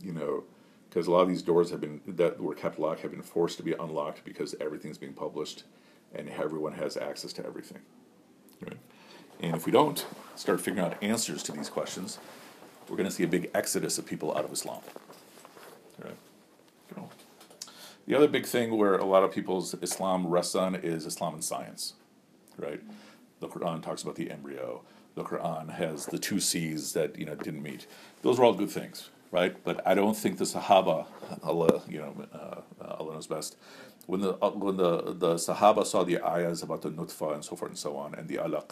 You 0.00 0.12
know, 0.12 0.44
because 0.88 1.06
a 1.06 1.10
lot 1.10 1.22
of 1.22 1.28
these 1.28 1.42
doors 1.42 1.70
have 1.70 1.80
been 1.80 2.00
that 2.06 2.40
were 2.40 2.54
kept 2.54 2.78
locked 2.78 3.00
have 3.00 3.10
been 3.10 3.22
forced 3.22 3.56
to 3.58 3.62
be 3.62 3.72
unlocked 3.72 4.24
because 4.24 4.54
everything's 4.60 4.98
being 4.98 5.12
published, 5.12 5.64
and 6.14 6.28
everyone 6.30 6.72
has 6.74 6.96
access 6.96 7.32
to 7.34 7.44
everything. 7.44 7.82
Right? 8.62 8.78
And 9.40 9.54
if 9.54 9.66
we 9.66 9.72
don't 9.72 10.06
start 10.34 10.60
figuring 10.60 10.86
out 10.86 11.02
answers 11.02 11.42
to 11.44 11.52
these 11.52 11.68
questions, 11.68 12.18
we're 12.88 12.96
going 12.96 13.08
to 13.08 13.14
see 13.14 13.24
a 13.24 13.28
big 13.28 13.50
exodus 13.54 13.98
of 13.98 14.06
people 14.06 14.36
out 14.36 14.44
of 14.44 14.52
Islam. 14.52 14.80
Right? 16.02 16.16
The 18.06 18.14
other 18.14 18.28
big 18.28 18.46
thing 18.46 18.76
where 18.78 18.94
a 18.94 19.04
lot 19.04 19.22
of 19.22 19.32
people's 19.32 19.74
Islam 19.82 20.26
rests 20.26 20.54
on 20.54 20.74
is 20.74 21.04
Islam 21.04 21.34
and 21.34 21.44
science 21.44 21.92
right? 22.58 22.80
The 23.40 23.48
Quran 23.48 23.82
talks 23.82 24.02
about 24.02 24.16
the 24.16 24.30
embryo. 24.30 24.82
The 25.14 25.24
Quran 25.24 25.70
has 25.70 26.06
the 26.06 26.18
two 26.18 26.40
seas 26.40 26.92
that 26.92 27.18
you 27.18 27.24
know 27.24 27.34
didn't 27.34 27.62
meet. 27.62 27.86
Those 28.22 28.38
are 28.38 28.44
all 28.44 28.52
good 28.54 28.70
things, 28.70 29.10
right? 29.30 29.56
But 29.64 29.86
I 29.86 29.94
don't 29.94 30.16
think 30.16 30.38
the 30.38 30.44
Sahaba, 30.44 31.06
Allah, 31.42 31.82
you 31.88 31.98
know, 31.98 32.14
uh, 32.32 32.60
Allah 32.98 33.14
knows 33.14 33.26
best. 33.26 33.56
When 34.06 34.20
the 34.20 34.34
uh, 34.42 34.50
when 34.50 34.76
the 34.76 35.14
the 35.14 35.34
Sahaba 35.34 35.86
saw 35.86 36.04
the 36.04 36.18
ayahs 36.18 36.62
about 36.62 36.82
the 36.82 36.90
nutfa 36.90 37.34
and 37.34 37.44
so 37.44 37.56
forth 37.56 37.70
and 37.70 37.78
so 37.78 37.96
on, 37.96 38.14
and 38.14 38.28
the 38.28 38.36
alaq, 38.36 38.70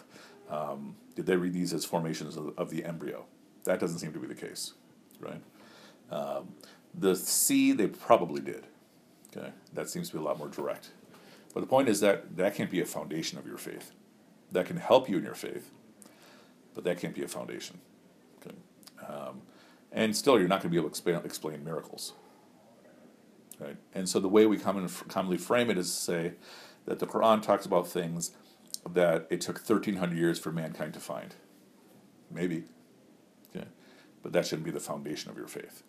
um, 0.49 0.95
did 1.15 1.25
they 1.25 1.35
read 1.35 1.53
these 1.53 1.73
as 1.73 1.85
formations 1.85 2.37
of, 2.37 2.53
of 2.57 2.69
the 2.69 2.85
embryo? 2.85 3.25
That 3.67 3.81
doesn't 3.81 3.99
seem 3.99 4.13
to 4.13 4.19
be 4.19 4.27
the 4.27 4.33
case, 4.33 4.73
right? 5.19 5.41
Um, 6.09 6.55
the 6.97 7.17
sea 7.17 7.73
they 7.73 7.87
probably 7.87 8.41
did. 8.41 8.65
Okay, 9.35 9.51
that 9.73 9.89
seems 9.89 10.07
to 10.07 10.13
be 10.13 10.19
a 10.19 10.23
lot 10.23 10.37
more 10.37 10.47
direct. 10.47 10.91
But 11.53 11.59
the 11.59 11.67
point 11.67 11.89
is 11.89 11.99
that 11.99 12.37
that 12.37 12.55
can't 12.55 12.71
be 12.71 12.79
a 12.79 12.85
foundation 12.85 13.37
of 13.37 13.45
your 13.45 13.57
faith. 13.57 13.91
That 14.53 14.67
can 14.67 14.77
help 14.77 15.09
you 15.09 15.17
in 15.17 15.23
your 15.25 15.35
faith, 15.35 15.69
but 16.73 16.85
that 16.85 16.97
can't 16.97 17.13
be 17.13 17.23
a 17.23 17.27
foundation. 17.27 17.79
Okay? 18.39 18.55
Um, 19.05 19.41
and 19.91 20.15
still, 20.15 20.39
you're 20.39 20.47
not 20.47 20.61
going 20.61 20.69
to 20.69 20.75
be 20.75 20.77
able 20.77 20.87
to 20.87 20.91
explain, 20.91 21.17
explain 21.17 21.65
miracles. 21.65 22.13
Right? 23.59 23.75
And 23.93 24.07
so 24.07 24.21
the 24.21 24.29
way 24.29 24.45
we 24.45 24.57
common, 24.57 24.87
commonly 25.09 25.37
frame 25.37 25.69
it 25.69 25.77
is 25.77 25.93
to 25.93 26.01
say 26.01 26.33
that 26.85 26.99
the 26.99 27.05
Quran 27.05 27.41
talks 27.41 27.65
about 27.65 27.85
things 27.85 28.31
that 28.89 29.27
it 29.29 29.41
took 29.41 29.57
1,300 29.57 30.17
years 30.17 30.39
for 30.39 30.53
mankind 30.53 30.93
to 30.93 31.01
find. 31.01 31.35
Maybe. 32.31 32.63
But 34.27 34.33
that 34.33 34.45
shouldn't 34.45 34.65
be 34.65 34.71
the 34.71 34.81
foundation 34.81 35.31
of 35.31 35.37
your 35.37 35.47
faith. 35.47 35.83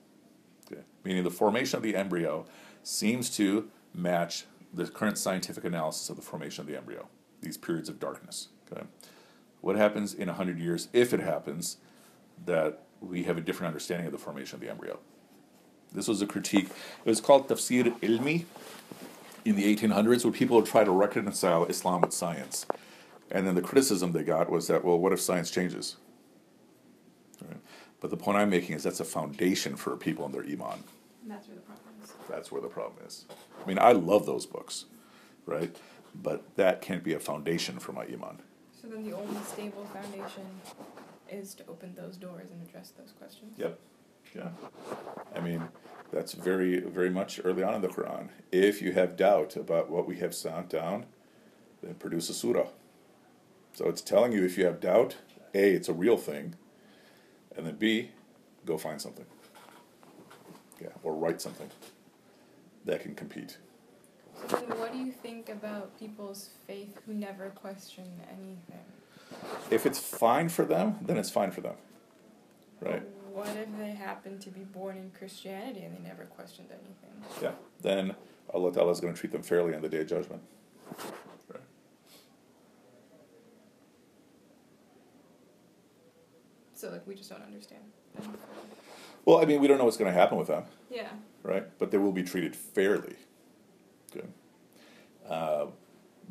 Okay? 0.70 0.82
Meaning 1.02 1.24
the 1.24 1.30
formation 1.30 1.76
of 1.76 1.82
the 1.82 1.96
embryo 1.96 2.46
seems 2.84 3.30
to 3.30 3.68
match 3.92 4.44
the 4.72 4.86
current 4.86 5.18
scientific 5.18 5.64
analysis 5.64 6.08
of 6.08 6.14
the 6.14 6.22
formation 6.22 6.62
of 6.62 6.68
the 6.68 6.76
embryo, 6.76 7.08
these 7.42 7.56
periods 7.56 7.88
of 7.88 7.98
darkness. 7.98 8.46
Okay? 8.70 8.86
What 9.60 9.74
happens 9.74 10.14
in 10.14 10.28
100 10.28 10.60
years, 10.60 10.86
if 10.92 11.12
it 11.12 11.18
happens, 11.18 11.78
that 12.46 12.84
we 13.00 13.24
have 13.24 13.38
a 13.38 13.40
different 13.40 13.66
understanding 13.66 14.06
of 14.06 14.12
the 14.12 14.18
formation 14.18 14.54
of 14.54 14.60
the 14.60 14.70
embryo. 14.70 15.00
This 15.92 16.06
was 16.06 16.22
a 16.22 16.26
critique. 16.26 16.68
It 17.04 17.08
was 17.08 17.20
called 17.20 17.48
Tafsir 17.48 17.98
Ilmi 17.98 18.44
in 19.44 19.56
the 19.56 19.74
1800s, 19.74 20.22
where 20.22 20.32
people 20.32 20.58
would 20.58 20.66
try 20.66 20.84
to 20.84 20.92
reconcile 20.92 21.64
Islam 21.64 22.02
with 22.02 22.12
science. 22.12 22.66
And 23.32 23.48
then 23.48 23.56
the 23.56 23.62
criticism 23.62 24.12
they 24.12 24.22
got 24.22 24.48
was 24.48 24.68
that, 24.68 24.84
well, 24.84 24.96
what 24.96 25.12
if 25.12 25.20
science 25.20 25.50
changes? 25.50 25.96
But 28.00 28.10
the 28.10 28.16
point 28.16 28.38
I'm 28.38 28.50
making 28.50 28.76
is 28.76 28.84
that's 28.84 29.00
a 29.00 29.04
foundation 29.04 29.76
for 29.76 29.96
people 29.96 30.24
in 30.26 30.32
their 30.32 30.42
iman. 30.42 30.84
And 31.22 31.30
that's 31.30 31.48
where 31.48 31.56
the 31.56 31.62
problem 31.62 31.94
is. 32.02 32.12
That's 32.28 32.52
where 32.52 32.62
the 32.62 32.68
problem 32.68 33.04
is. 33.06 33.24
I 33.62 33.66
mean, 33.66 33.78
I 33.78 33.92
love 33.92 34.26
those 34.26 34.46
books, 34.46 34.84
right? 35.46 35.74
But 36.14 36.56
that 36.56 36.80
can't 36.80 37.02
be 37.02 37.14
a 37.14 37.20
foundation 37.20 37.78
for 37.78 37.92
my 37.92 38.04
iman. 38.04 38.42
So 38.80 38.88
then 38.88 39.04
the 39.04 39.16
only 39.16 39.40
stable 39.42 39.84
foundation 39.86 40.46
is 41.30 41.54
to 41.54 41.64
open 41.68 41.94
those 41.96 42.16
doors 42.16 42.50
and 42.50 42.66
address 42.66 42.92
those 42.96 43.12
questions. 43.12 43.52
Yep. 43.56 43.78
Yeah. 44.34 44.48
I 45.34 45.40
mean, 45.40 45.68
that's 46.12 46.32
very, 46.32 46.80
very 46.80 47.10
much 47.10 47.40
early 47.44 47.62
on 47.62 47.74
in 47.74 47.82
the 47.82 47.88
Quran. 47.88 48.28
If 48.52 48.80
you 48.80 48.92
have 48.92 49.16
doubt 49.16 49.56
about 49.56 49.90
what 49.90 50.06
we 50.06 50.18
have 50.18 50.34
sent 50.34 50.68
down, 50.68 51.06
then 51.82 51.94
produce 51.94 52.28
a 52.30 52.34
surah. 52.34 52.68
So 53.72 53.88
it's 53.88 54.02
telling 54.02 54.32
you 54.32 54.44
if 54.44 54.56
you 54.58 54.64
have 54.66 54.80
doubt, 54.80 55.16
A, 55.54 55.72
it's 55.72 55.88
a 55.88 55.92
real 55.92 56.16
thing, 56.16 56.56
and 57.58 57.66
then 57.66 57.74
B, 57.74 58.10
go 58.64 58.78
find 58.78 59.02
something. 59.02 59.26
Yeah, 60.80 60.88
or 61.02 61.14
write 61.14 61.42
something 61.42 61.68
that 62.84 63.02
can 63.02 63.14
compete. 63.16 63.58
So 64.48 64.56
then 64.56 64.78
what 64.78 64.92
do 64.92 64.98
you 64.98 65.10
think 65.10 65.48
about 65.48 65.98
people's 65.98 66.50
faith 66.68 67.00
who 67.04 67.12
never 67.12 67.50
question 67.50 68.04
anything? 68.28 68.84
If 69.70 69.84
it's 69.84 69.98
fine 69.98 70.48
for 70.48 70.64
them, 70.64 70.98
then 71.02 71.18
it's 71.18 71.30
fine 71.30 71.50
for 71.50 71.60
them. 71.60 71.74
Right? 72.80 73.02
What 73.32 73.48
if 73.56 73.68
they 73.76 73.90
happen 73.90 74.38
to 74.38 74.50
be 74.50 74.60
born 74.60 74.96
in 74.96 75.10
Christianity 75.10 75.82
and 75.82 75.96
they 75.96 76.08
never 76.08 76.24
questioned 76.24 76.68
anything? 76.70 77.42
Yeah. 77.42 77.52
Then 77.82 78.14
Allah 78.54 78.72
Ta'ala 78.72 78.92
is 78.92 79.00
going 79.00 79.12
to 79.12 79.18
treat 79.18 79.32
them 79.32 79.42
fairly 79.42 79.74
on 79.74 79.82
the 79.82 79.88
day 79.88 80.00
of 80.00 80.06
judgment. 80.06 80.42
So 86.78 86.90
like 86.90 87.04
we 87.08 87.16
just 87.16 87.28
don't 87.28 87.42
understand. 87.42 87.82
them. 88.14 88.38
Well, 89.24 89.42
I 89.42 89.46
mean, 89.46 89.60
we 89.60 89.66
don't 89.66 89.78
know 89.78 89.84
what's 89.84 89.96
going 89.96 90.12
to 90.12 90.16
happen 90.18 90.38
with 90.38 90.46
them, 90.46 90.62
Yeah. 90.88 91.08
right? 91.42 91.66
But 91.78 91.90
they 91.90 91.98
will 91.98 92.12
be 92.12 92.22
treated 92.22 92.54
fairly. 92.54 93.16
Good. 94.12 94.32
Uh, 95.28 95.66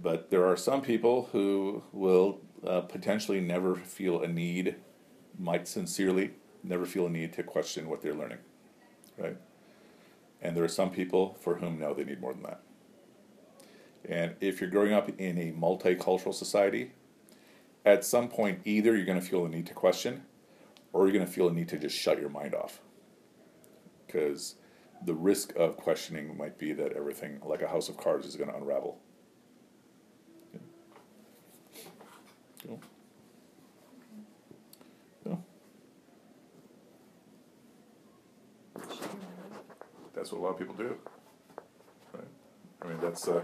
but 0.02 0.32
there 0.32 0.46
are 0.46 0.56
some 0.56 0.82
people 0.82 1.28
who 1.34 1.84
will 1.92 2.40
uh, 2.66 2.80
potentially 2.82 3.42
never 3.42 3.76
feel 3.76 4.22
a 4.22 4.28
need, 4.30 4.76
might 5.38 5.68
sincerely 5.68 6.32
never 6.64 6.86
feel 6.86 7.08
a 7.08 7.10
need 7.10 7.34
to 7.34 7.44
question 7.44 7.90
what 7.90 8.02
they're 8.02 8.16
learning, 8.16 8.40
right? 9.18 9.36
And 10.42 10.56
there 10.56 10.64
are 10.64 10.70
some 10.70 10.92
people 10.92 11.36
for 11.42 11.56
whom 11.56 11.78
no, 11.80 11.94
they 11.94 12.06
need 12.06 12.22
more 12.22 12.34
than 12.34 12.44
that. 12.44 12.62
And 14.06 14.36
if 14.40 14.62
you're 14.62 14.70
growing 14.70 14.94
up 14.94 15.10
in 15.20 15.38
a 15.38 15.52
multicultural 15.52 16.34
society, 16.34 16.94
at 17.86 18.06
some 18.06 18.28
point 18.30 18.62
either 18.66 18.96
you're 18.96 19.06
going 19.06 19.20
to 19.20 19.26
feel 19.26 19.44
the 19.44 19.50
need 19.50 19.68
to 19.68 19.74
question, 19.74 20.24
or 20.94 21.06
you're 21.06 21.14
going 21.14 21.26
to 21.26 21.32
feel 21.32 21.48
a 21.48 21.54
need 21.54 21.70
to 21.70 21.78
just 21.78 21.96
shut 21.96 22.20
your 22.20 22.30
mind 22.30 22.56
off. 22.56 22.80
Because 24.06 24.56
the 25.06 25.14
risk 25.14 25.56
of 25.56 25.78
questioning 25.78 26.38
might 26.38 26.58
be 26.58 26.74
that 26.74 26.94
everything, 26.94 27.40
like 27.46 27.62
a 27.62 27.68
house 27.68 27.90
of 27.90 27.98
cards, 27.98 28.26
is 28.26 28.36
going 28.36 28.50
to 28.50 28.56
unravel. 28.56 29.00
Yeah. 30.54 30.60
Cool. 32.66 32.82
Cool. 35.24 35.44
Shut 38.78 39.00
your 39.00 39.10
mind. 39.10 39.62
That's 40.16 40.32
what 40.32 40.40
a 40.40 40.42
lot 40.42 40.50
of 40.52 40.58
people 40.60 40.76
do. 40.76 40.98
Right? 42.14 42.24
I 42.82 42.88
mean, 42.88 42.98
that's 43.02 43.28
uh, 43.28 43.44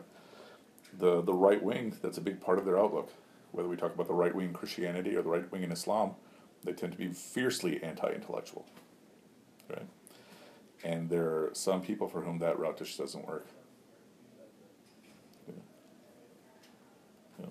the 0.97 1.21
the 1.21 1.34
right 1.34 1.62
wing. 1.62 1.95
That's 2.01 2.17
a 2.17 2.21
big 2.21 2.41
part 2.41 2.58
of 2.58 2.65
their 2.65 2.79
outlook. 2.79 3.12
Whether 3.51 3.69
we 3.69 3.75
talk 3.75 3.93
about 3.93 4.08
the 4.08 4.13
right 4.13 4.34
wing 4.34 4.47
in 4.47 4.53
Christianity 4.53 5.15
or 5.15 5.21
the 5.21 5.29
right 5.29 5.51
wing 5.51 5.62
in 5.63 5.71
Islam, 5.71 6.15
they 6.63 6.73
tend 6.73 6.93
to 6.93 6.97
be 6.97 7.10
fiercely 7.10 7.82
anti-intellectual. 7.84 8.65
Right? 9.69 9.88
And 10.84 11.10
there 11.10 11.26
are 11.26 11.49
some 11.54 11.82
people 11.82 12.08
for 12.08 12.21
whom 12.21 12.39
that 12.39 12.60
route 12.60 12.78
just 12.78 12.97
doesn't 12.97 13.26
work. 13.26 13.47
Yeah. 15.47 15.54
Yeah. 17.39 17.45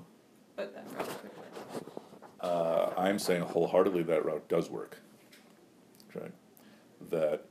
But 0.56 0.74
that 0.74 0.84
route 0.96 1.08
could 1.22 1.36
work. 1.36 1.46
Uh, 2.40 2.90
I'm 2.96 3.18
saying 3.18 3.42
wholeheartedly 3.42 4.02
that 4.04 4.24
route 4.24 4.48
does 4.48 4.68
work. 4.68 4.98
Okay, 6.14 6.28
that 7.10 7.44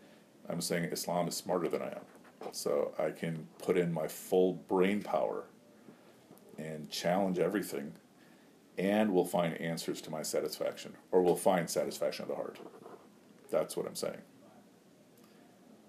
I'm 0.49 0.61
saying 0.61 0.85
Islam 0.85 1.27
is 1.27 1.35
smarter 1.35 1.67
than 1.67 1.81
I 1.81 1.87
am, 1.87 2.05
so 2.51 2.93
I 2.99 3.09
can 3.09 3.47
put 3.59 3.77
in 3.77 3.91
my 3.91 4.07
full 4.07 4.53
brain 4.53 5.01
power 5.01 5.45
and 6.57 6.89
challenge 6.91 7.39
everything, 7.39 7.93
and 8.81 9.13
will 9.13 9.25
find 9.25 9.53
answers 9.61 10.01
to 10.01 10.09
my 10.09 10.23
satisfaction, 10.23 10.93
or 11.11 11.21
will 11.21 11.35
find 11.35 11.69
satisfaction 11.69 12.23
of 12.23 12.29
the 12.29 12.35
heart. 12.35 12.57
That's 13.51 13.77
what 13.77 13.85
I'm 13.85 13.95
saying. 13.95 14.17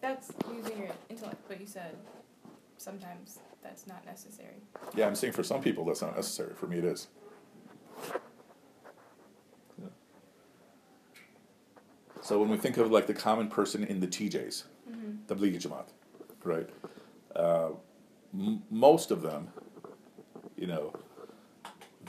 That's 0.03 0.31
using 0.55 0.79
your 0.79 0.91
intellect, 1.09 1.37
but 1.49 1.61
you 1.61 1.67
said 1.67 1.97
sometimes 2.77 3.39
that's 3.63 3.87
not 3.87 4.05
necessary. 4.05 4.57
Yeah, 4.95 5.07
I'm 5.07 5.15
saying 5.15 5.33
for 5.33 5.43
some 5.43 5.63
people 5.63 5.85
that's 5.85 6.03
not 6.03 6.15
necessary. 6.17 6.55
For 6.55 6.67
me, 6.67 6.79
it 6.79 6.85
is. 6.85 7.09
Yeah. 9.81 9.87
So 12.21 12.39
when 12.41 12.51
we 12.51 12.57
think 12.59 12.77
of 12.77 12.91
like 12.91 13.07
the 13.07 13.15
common 13.15 13.49
person 13.49 13.85
in 13.85 14.01
the 14.01 14.07
TJs, 14.09 14.65
Mm-hmm. 14.91 15.33
Tablighi 15.33 15.63
Jamaat, 15.63 15.87
right? 16.45 16.69
Uh, 17.37 17.71
m- 18.35 18.63
most 18.69 19.13
of 19.13 19.23
them, 19.23 19.49
you 20.57 20.67
know, 20.67 20.93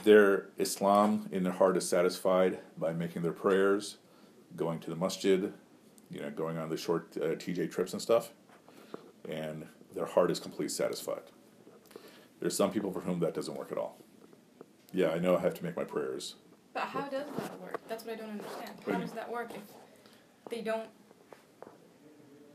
their 0.04 0.46
Islam 0.58 1.28
in 1.32 1.42
their 1.42 1.52
heart 1.52 1.76
is 1.76 1.88
satisfied 1.88 2.58
by 2.78 2.92
making 2.92 3.22
their 3.22 3.32
prayers, 3.32 3.96
going 4.56 4.78
to 4.80 4.90
the 4.90 4.96
masjid, 4.96 5.52
you 6.10 6.20
know, 6.20 6.30
going 6.30 6.58
on 6.58 6.68
the 6.68 6.76
short 6.76 7.16
uh, 7.16 7.34
TJ 7.34 7.70
trips 7.72 7.92
and 7.92 8.00
stuff, 8.00 8.30
and 9.28 9.66
their 9.94 10.06
heart 10.06 10.30
is 10.30 10.38
completely 10.38 10.68
satisfied. 10.68 11.22
There's 12.40 12.56
some 12.56 12.70
people 12.70 12.92
for 12.92 13.00
whom 13.00 13.20
that 13.20 13.34
doesn't 13.34 13.56
work 13.56 13.72
at 13.72 13.78
all. 13.78 13.98
Yeah, 14.92 15.10
I 15.10 15.18
know 15.18 15.36
I 15.36 15.40
have 15.40 15.54
to 15.54 15.64
make 15.64 15.76
my 15.76 15.84
prayers. 15.84 16.36
But 16.72 16.84
how 16.84 17.02
does 17.02 17.26
that 17.38 17.60
work? 17.60 17.80
That's 17.88 18.04
what 18.04 18.14
I 18.14 18.16
don't 18.16 18.30
understand. 18.30 18.70
How 18.86 18.98
does 18.98 19.12
that 19.12 19.30
work 19.30 19.50
if 19.54 19.62
they 20.50 20.60
don't 20.60 20.88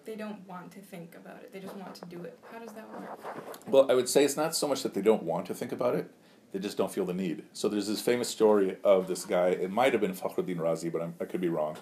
they 0.06 0.16
don't 0.16 0.48
want 0.48 0.72
to 0.72 0.80
think 0.80 1.14
about 1.16 1.38
it. 1.44 1.54
They 1.54 1.60
just 1.60 1.76
want 1.76 1.94
to 1.94 2.06
do 2.06 2.24
it. 2.24 2.40
How 2.52 2.58
does 2.58 2.74
that 2.74 2.90
work? 2.90 3.20
Well, 3.68 3.92
I 3.92 3.94
would 3.94 4.10
say 4.10 4.24
it's 4.24 4.38
not 4.38 4.56
so 4.56 4.68
much 4.68 4.82
that 4.82 4.96
they 4.96 5.02
don't 5.02 5.22
want 5.22 5.46
to 5.48 5.54
think 5.54 5.72
about 5.72 5.94
it; 5.94 6.10
they 6.52 6.60
just 6.60 6.78
don't 6.78 6.92
feel 6.92 7.06
the 7.06 7.14
need. 7.14 7.44
So 7.54 7.70
there's 7.70 7.88
this 7.88 8.02
famous 8.02 8.28
story 8.28 8.78
of 8.84 9.08
this 9.08 9.26
guy. 9.26 9.50
It 9.50 9.72
might 9.72 9.94
have 9.94 10.02
been 10.02 10.14
Fakhruddin 10.14 10.58
Razi, 10.58 10.92
but 10.92 11.02
I'm, 11.02 11.16
I 11.20 11.26
could 11.26 11.42
be 11.42 11.50
wrong. 11.50 11.78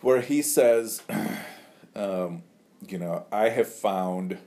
Where 0.00 0.20
he 0.20 0.40
says, 0.40 1.02
um, 1.94 2.42
"You 2.88 2.98
know, 2.98 3.26
I 3.30 3.50
have 3.50 3.68
found 3.68 4.38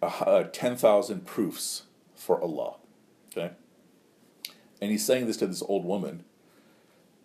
uh, 0.00 0.44
ten 0.44 0.76
thousand 0.76 1.26
proofs 1.26 1.84
for 2.14 2.40
Allah." 2.40 2.76
Okay, 3.32 3.52
and 4.80 4.90
he's 4.90 5.04
saying 5.04 5.26
this 5.26 5.36
to 5.38 5.46
this 5.46 5.62
old 5.62 5.84
woman, 5.84 6.24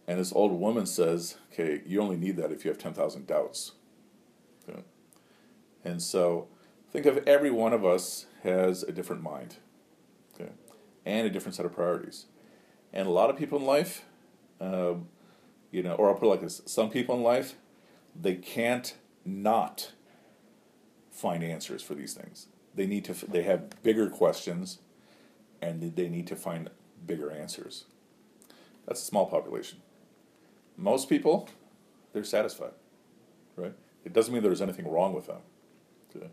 and 0.07 0.19
this 0.19 0.33
old 0.33 0.51
woman 0.53 0.87
says, 0.87 1.37
"Okay, 1.51 1.83
you 1.85 2.01
only 2.01 2.17
need 2.17 2.37
that 2.37 2.51
if 2.51 2.65
you 2.65 2.71
have 2.71 2.79
ten 2.79 2.93
thousand 2.93 3.27
doubts." 3.27 3.73
Okay. 4.67 4.81
And 5.83 6.01
so 6.01 6.47
think 6.91 7.05
of 7.05 7.17
every 7.27 7.51
one 7.51 7.73
of 7.73 7.85
us 7.85 8.25
has 8.43 8.83
a 8.83 8.91
different 8.91 9.21
mind, 9.21 9.57
and 11.05 11.27
a 11.27 11.29
different 11.29 11.55
set 11.55 11.65
of 11.65 11.73
priorities. 11.73 12.25
And 12.91 13.07
a 13.07 13.11
lot 13.11 13.29
of 13.29 13.37
people 13.37 13.57
in 13.57 13.65
life, 13.65 14.05
um, 14.61 15.07
you 15.71 15.81
know, 15.83 15.93
or 15.93 16.09
I'll 16.09 16.15
put 16.15 16.25
it 16.25 16.29
like 16.29 16.41
this: 16.41 16.61
some 16.65 16.89
people 16.89 17.15
in 17.15 17.23
life, 17.23 17.55
they 18.19 18.35
can't 18.35 18.95
not 19.25 19.93
find 21.11 21.43
answers 21.43 21.81
for 21.81 21.95
these 21.95 22.13
things. 22.13 22.47
They 22.75 22.85
need 22.85 23.05
to. 23.05 23.13
They 23.13 23.43
have 23.43 23.81
bigger 23.83 24.09
questions, 24.09 24.79
and 25.61 25.95
they 25.95 26.09
need 26.09 26.27
to 26.27 26.35
find 26.35 26.69
bigger 27.05 27.31
answers. 27.31 27.85
That's 28.85 29.01
a 29.01 29.05
small 29.05 29.25
population. 29.25 29.79
Most 30.75 31.07
people, 31.07 31.49
they're 32.11 32.23
satisfied, 32.23 32.73
right? 33.55 33.73
It 34.03 34.13
doesn't 34.13 34.33
mean 34.33 34.43
there's 34.43 34.61
anything 34.61 34.89
wrong 34.89 35.13
with 35.13 35.27
them. 35.27 35.41
Okay? 36.15 36.27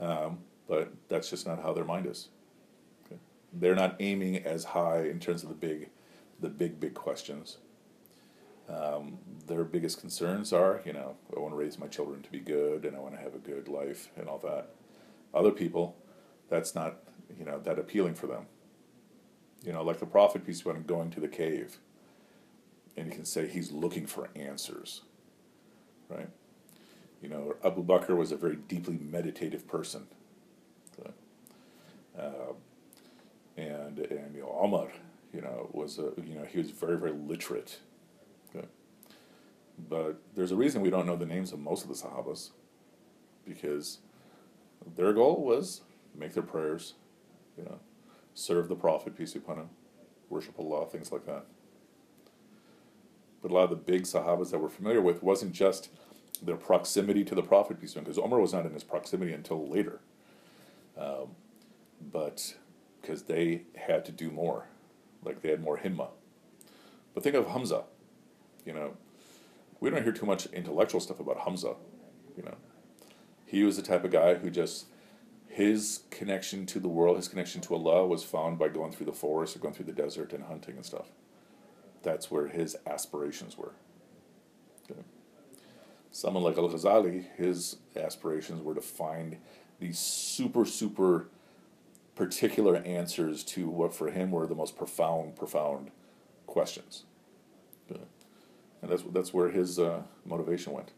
Um, 0.00 0.38
but 0.68 0.92
that's 1.08 1.30
just 1.30 1.46
not 1.46 1.62
how 1.62 1.72
their 1.72 1.84
mind 1.84 2.06
is. 2.06 2.28
They're 3.54 3.76
not 3.76 3.96
aiming 4.00 4.38
as 4.44 4.64
high 4.64 5.04
in 5.04 5.20
terms 5.20 5.44
of 5.44 5.48
the 5.48 5.54
big, 5.54 5.90
the 6.40 6.48
big, 6.48 6.80
big 6.80 6.94
questions. 6.94 7.58
Um, 8.68 9.18
their 9.46 9.64
biggest 9.64 10.00
concerns 10.00 10.52
are, 10.52 10.80
you 10.84 10.92
know, 10.92 11.16
I 11.36 11.40
want 11.40 11.52
to 11.52 11.56
raise 11.56 11.78
my 11.78 11.86
children 11.86 12.22
to 12.22 12.30
be 12.30 12.40
good, 12.40 12.84
and 12.84 12.96
I 12.96 13.00
want 13.00 13.14
to 13.14 13.20
have 13.20 13.34
a 13.34 13.38
good 13.38 13.68
life, 13.68 14.08
and 14.16 14.28
all 14.28 14.38
that. 14.38 14.70
Other 15.34 15.50
people, 15.52 15.96
that's 16.48 16.74
not, 16.74 16.96
you 17.38 17.44
know, 17.44 17.60
that 17.60 17.78
appealing 17.78 18.14
for 18.14 18.26
them. 18.26 18.46
You 19.64 19.72
know, 19.72 19.82
like 19.82 20.00
the 20.00 20.06
prophet 20.06 20.46
peace 20.46 20.62
be 20.62 20.70
upon 20.70 20.80
him 20.82 20.86
going 20.86 21.10
to 21.12 21.20
the 21.20 21.28
cave. 21.28 21.78
and 22.96 23.06
you 23.06 23.12
can 23.12 23.24
say 23.24 23.48
he's 23.48 23.72
looking 23.72 24.06
for 24.06 24.28
answers, 24.36 25.02
right? 26.08 26.28
You 27.22 27.28
know, 27.28 27.56
Abu 27.64 27.84
Bakr 27.84 28.16
was 28.16 28.32
a 28.32 28.36
very 28.36 28.56
deeply 28.56 28.98
meditative 29.00 29.66
person. 29.66 30.06
Uh, 32.18 32.52
and 33.56 33.98
and 33.98 34.34
you 34.34 34.42
know, 34.42 34.58
Omar, 34.60 34.88
you 35.32 35.40
know, 35.40 35.68
was 35.72 35.98
a 35.98 36.12
you 36.22 36.34
know 36.34 36.44
he 36.44 36.58
was 36.58 36.70
very 36.70 36.98
very 36.98 37.12
literate. 37.12 37.78
Okay. 38.54 38.66
But 39.88 40.20
there's 40.34 40.52
a 40.52 40.56
reason 40.56 40.82
we 40.82 40.90
don't 40.90 41.06
know 41.06 41.16
the 41.16 41.26
names 41.26 41.52
of 41.52 41.58
most 41.58 41.82
of 41.82 41.88
the 41.88 41.94
Sahabas, 41.94 42.50
because 43.46 43.98
their 44.96 45.12
goal 45.12 45.44
was 45.44 45.82
make 46.16 46.32
their 46.34 46.44
prayers, 46.44 46.94
you 47.58 47.64
know, 47.64 47.80
serve 48.34 48.68
the 48.68 48.76
Prophet 48.76 49.16
peace 49.16 49.32
be 49.32 49.40
upon 49.40 49.56
him, 49.56 49.70
worship 50.28 50.58
Allah, 50.58 50.86
things 50.86 51.10
like 51.10 51.26
that. 51.26 51.46
But 53.42 53.50
a 53.50 53.54
lot 53.54 53.64
of 53.64 53.70
the 53.70 53.76
big 53.76 54.04
Sahabas 54.04 54.50
that 54.52 54.60
we're 54.60 54.68
familiar 54.68 55.02
with 55.02 55.22
wasn't 55.22 55.52
just 55.52 55.90
their 56.42 56.56
proximity 56.56 57.24
to 57.24 57.34
the 57.34 57.42
Prophet 57.42 57.80
peace 57.80 57.94
be 57.94 58.00
upon 58.00 58.06
him, 58.06 58.12
because 58.12 58.24
Omar 58.24 58.40
was 58.40 58.52
not 58.52 58.66
in 58.66 58.72
his 58.74 58.84
proximity 58.84 59.32
until 59.32 59.68
later. 59.68 60.00
Um, 60.96 61.34
but 62.00 62.54
because 63.04 63.24
they 63.24 63.62
had 63.76 64.04
to 64.06 64.12
do 64.12 64.30
more, 64.30 64.66
like 65.22 65.42
they 65.42 65.50
had 65.50 65.62
more 65.62 65.78
himma. 65.78 66.08
But 67.12 67.22
think 67.22 67.36
of 67.36 67.48
Hamza, 67.48 67.84
you 68.64 68.72
know, 68.72 68.96
we 69.80 69.90
don't 69.90 70.02
hear 70.02 70.12
too 70.12 70.24
much 70.26 70.46
intellectual 70.46 71.00
stuff 71.00 71.20
about 71.20 71.40
Hamza, 71.40 71.74
you 72.36 72.42
know. 72.42 72.56
He 73.44 73.62
was 73.62 73.76
the 73.76 73.82
type 73.82 74.04
of 74.04 74.10
guy 74.10 74.36
who 74.36 74.50
just 74.50 74.86
his 75.46 76.00
connection 76.10 76.64
to 76.66 76.80
the 76.80 76.88
world, 76.88 77.16
his 77.16 77.28
connection 77.28 77.60
to 77.60 77.74
Allah 77.74 78.06
was 78.06 78.24
found 78.24 78.58
by 78.58 78.68
going 78.68 78.90
through 78.90 79.06
the 79.06 79.12
forest 79.12 79.54
or 79.54 79.58
going 79.58 79.74
through 79.74 79.84
the 79.84 79.92
desert 79.92 80.32
and 80.32 80.44
hunting 80.44 80.76
and 80.76 80.86
stuff. 80.86 81.08
That's 82.02 82.30
where 82.30 82.48
his 82.48 82.76
aspirations 82.86 83.56
were. 83.56 83.74
Okay. 84.90 85.00
Someone 86.10 86.42
like 86.42 86.56
Al 86.56 86.68
Ghazali, 86.68 87.26
his 87.36 87.76
aspirations 87.94 88.62
were 88.62 88.74
to 88.74 88.80
find 88.80 89.36
these 89.78 89.98
super, 89.98 90.64
super 90.64 91.28
particular 92.14 92.76
answers 92.76 93.42
to 93.44 93.68
what 93.68 93.94
for 93.94 94.10
him 94.10 94.30
were 94.30 94.46
the 94.46 94.54
most 94.54 94.76
profound, 94.76 95.36
profound 95.36 95.90
questions. 96.46 97.04
And 97.88 98.92
that's, 98.92 99.02
that's 99.12 99.32
where 99.32 99.48
his 99.48 99.78
uh, 99.78 100.02
motivation 100.26 100.74
went. 100.74 100.90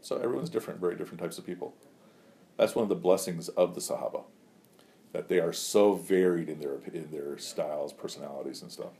So 0.00 0.18
everyone's 0.18 0.50
different, 0.50 0.78
very 0.80 0.94
different 0.94 1.20
types 1.20 1.36
of 1.36 1.44
people. 1.44 1.74
That's 2.56 2.76
one 2.76 2.84
of 2.84 2.88
the 2.88 2.94
blessings 2.94 3.48
of 3.48 3.74
the 3.74 3.80
Sahaba, 3.80 4.22
that 5.12 5.28
they 5.28 5.40
are 5.40 5.52
so 5.52 5.94
varied 5.94 6.48
in 6.48 6.60
their 6.60 6.76
in 6.92 7.08
their 7.10 7.36
styles, 7.38 7.92
personalities, 7.92 8.62
and 8.62 8.70
stuff. 8.70 8.92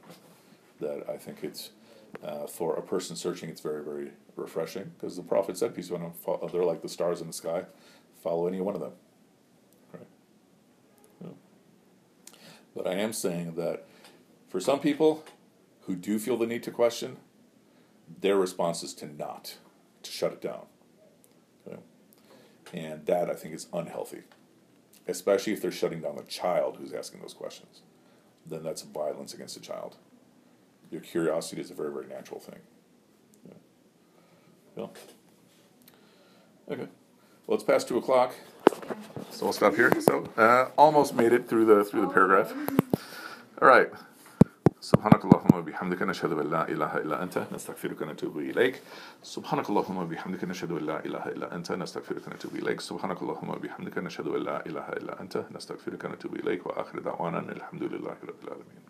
That 0.81 1.09
I 1.09 1.17
think 1.17 1.45
it's 1.45 1.71
uh, 2.25 2.49
for 2.49 2.75
a 2.75 2.83
person 2.83 3.15
searching, 3.15 3.51
it's 3.51 3.61
very 3.61 3.85
very 3.85 4.11
refreshing 4.35 4.91
because 4.99 5.15
the 5.15 5.23
Prophet 5.23 5.57
said, 5.57 5.77
"Peace 5.77 5.91
be 5.91 5.95
upon 5.95 6.11
him." 6.11 6.49
They're 6.51 6.65
like 6.65 6.83
the 6.83 6.89
stars 6.89 7.21
in 7.21 7.29
the 7.29 7.33
sky. 7.33 7.67
Follow 8.21 8.49
any 8.49 8.61
one 8.61 8.75
of 8.75 8.81
them. 8.81 8.93
But 12.85 12.99
I 12.99 13.01
am 13.01 13.15
saying 13.15 13.55
that 13.55 13.87
for 14.51 14.61
some 14.61 14.79
people 14.79 15.25
who 15.87 15.97
do 15.97 16.19
feel 16.19 16.37
the 16.37 16.47
need 16.47 16.63
to 16.65 16.71
question, 16.71 17.17
their 18.21 18.37
response 18.37 18.83
is 18.83 18.93
to 18.97 19.07
not, 19.07 19.57
to 20.03 20.11
shut 20.11 20.33
it 20.33 20.43
down. 20.43 20.67
Okay? 21.67 21.79
And 22.75 23.07
that 23.07 23.31
I 23.31 23.35
think 23.35 23.55
is 23.55 23.69
unhealthy, 23.73 24.25
especially 25.09 25.55
if 25.55 25.63
they're 25.63 25.73
shutting 25.73 26.03
down 26.03 26.17
the 26.17 26.25
child 26.25 26.77
who's 26.77 26.93
asking 26.93 27.23
those 27.23 27.33
questions. 27.33 27.81
Then 28.45 28.63
that's 28.63 28.83
violence 28.83 29.33
against 29.33 29.55
the 29.55 29.63
child. 29.63 29.97
Your 30.91 31.01
curiosity 31.01 31.63
is 31.63 31.71
a 31.71 31.75
very, 31.75 31.91
very 31.91 32.07
natural 32.07 32.39
thing. 32.39 32.59
Yeah. 33.49 33.55
yeah. 34.77 34.87
Okay. 36.75 36.89
Well, 37.47 37.55
it's 37.55 37.65
past 37.65 37.89
two 37.89 37.97
o'clock. 37.97 38.35
So 39.32 39.46
we'll 39.46 39.54
stop 39.54 39.76
here. 39.76 39.92
So 40.02 40.14
uh, 40.38 40.66
almost 40.78 41.16
made 41.16 41.32
it 41.32 41.48
through 41.50 41.66
the 41.66 41.84
through 41.84 42.02
the 42.02 42.14
paragraph. 42.18 42.54
All 43.62 43.68
right. 43.68 43.90
سبحانك 44.82 45.26
اللهم 45.26 45.56
وبحمدك 45.60 46.02
نشهد 46.02 46.32
ان 46.32 46.50
لا 46.50 46.68
اله 46.70 46.98
الا 46.98 47.24
انت 47.24 47.38
نستغفرك 47.52 48.02
ونتوب 48.02 48.38
اليك 48.38 48.82
سبحانك 49.24 49.70
اللهم 49.70 49.98
وبحمدك 49.98 50.44
نشهد 50.44 50.72
ان 50.72 50.86
لا 50.86 51.06
اله 51.06 51.24
الا 51.26 51.56
انت 51.56 51.72
نستغفرك 51.72 52.28
ونتوب 52.28 52.56
اليك 52.56 52.80
سبحانك 52.82 53.22
اللهم 53.22 53.50
وبحمدك 53.50 53.98
نشهد 53.98 54.28
ان 54.28 54.42
لا 54.44 54.66
اله 54.66 54.88
الا 54.90 55.22
انت 55.22 55.44
نستغفرك 55.52 56.04
ونتوب 56.04 56.36
اليك 56.36 56.68
واخر 56.68 57.00
دعوانا 57.00 57.40
الحمد 57.40 57.84
لله 57.84 58.16
رب 58.30 58.40
العالمين 58.44 58.90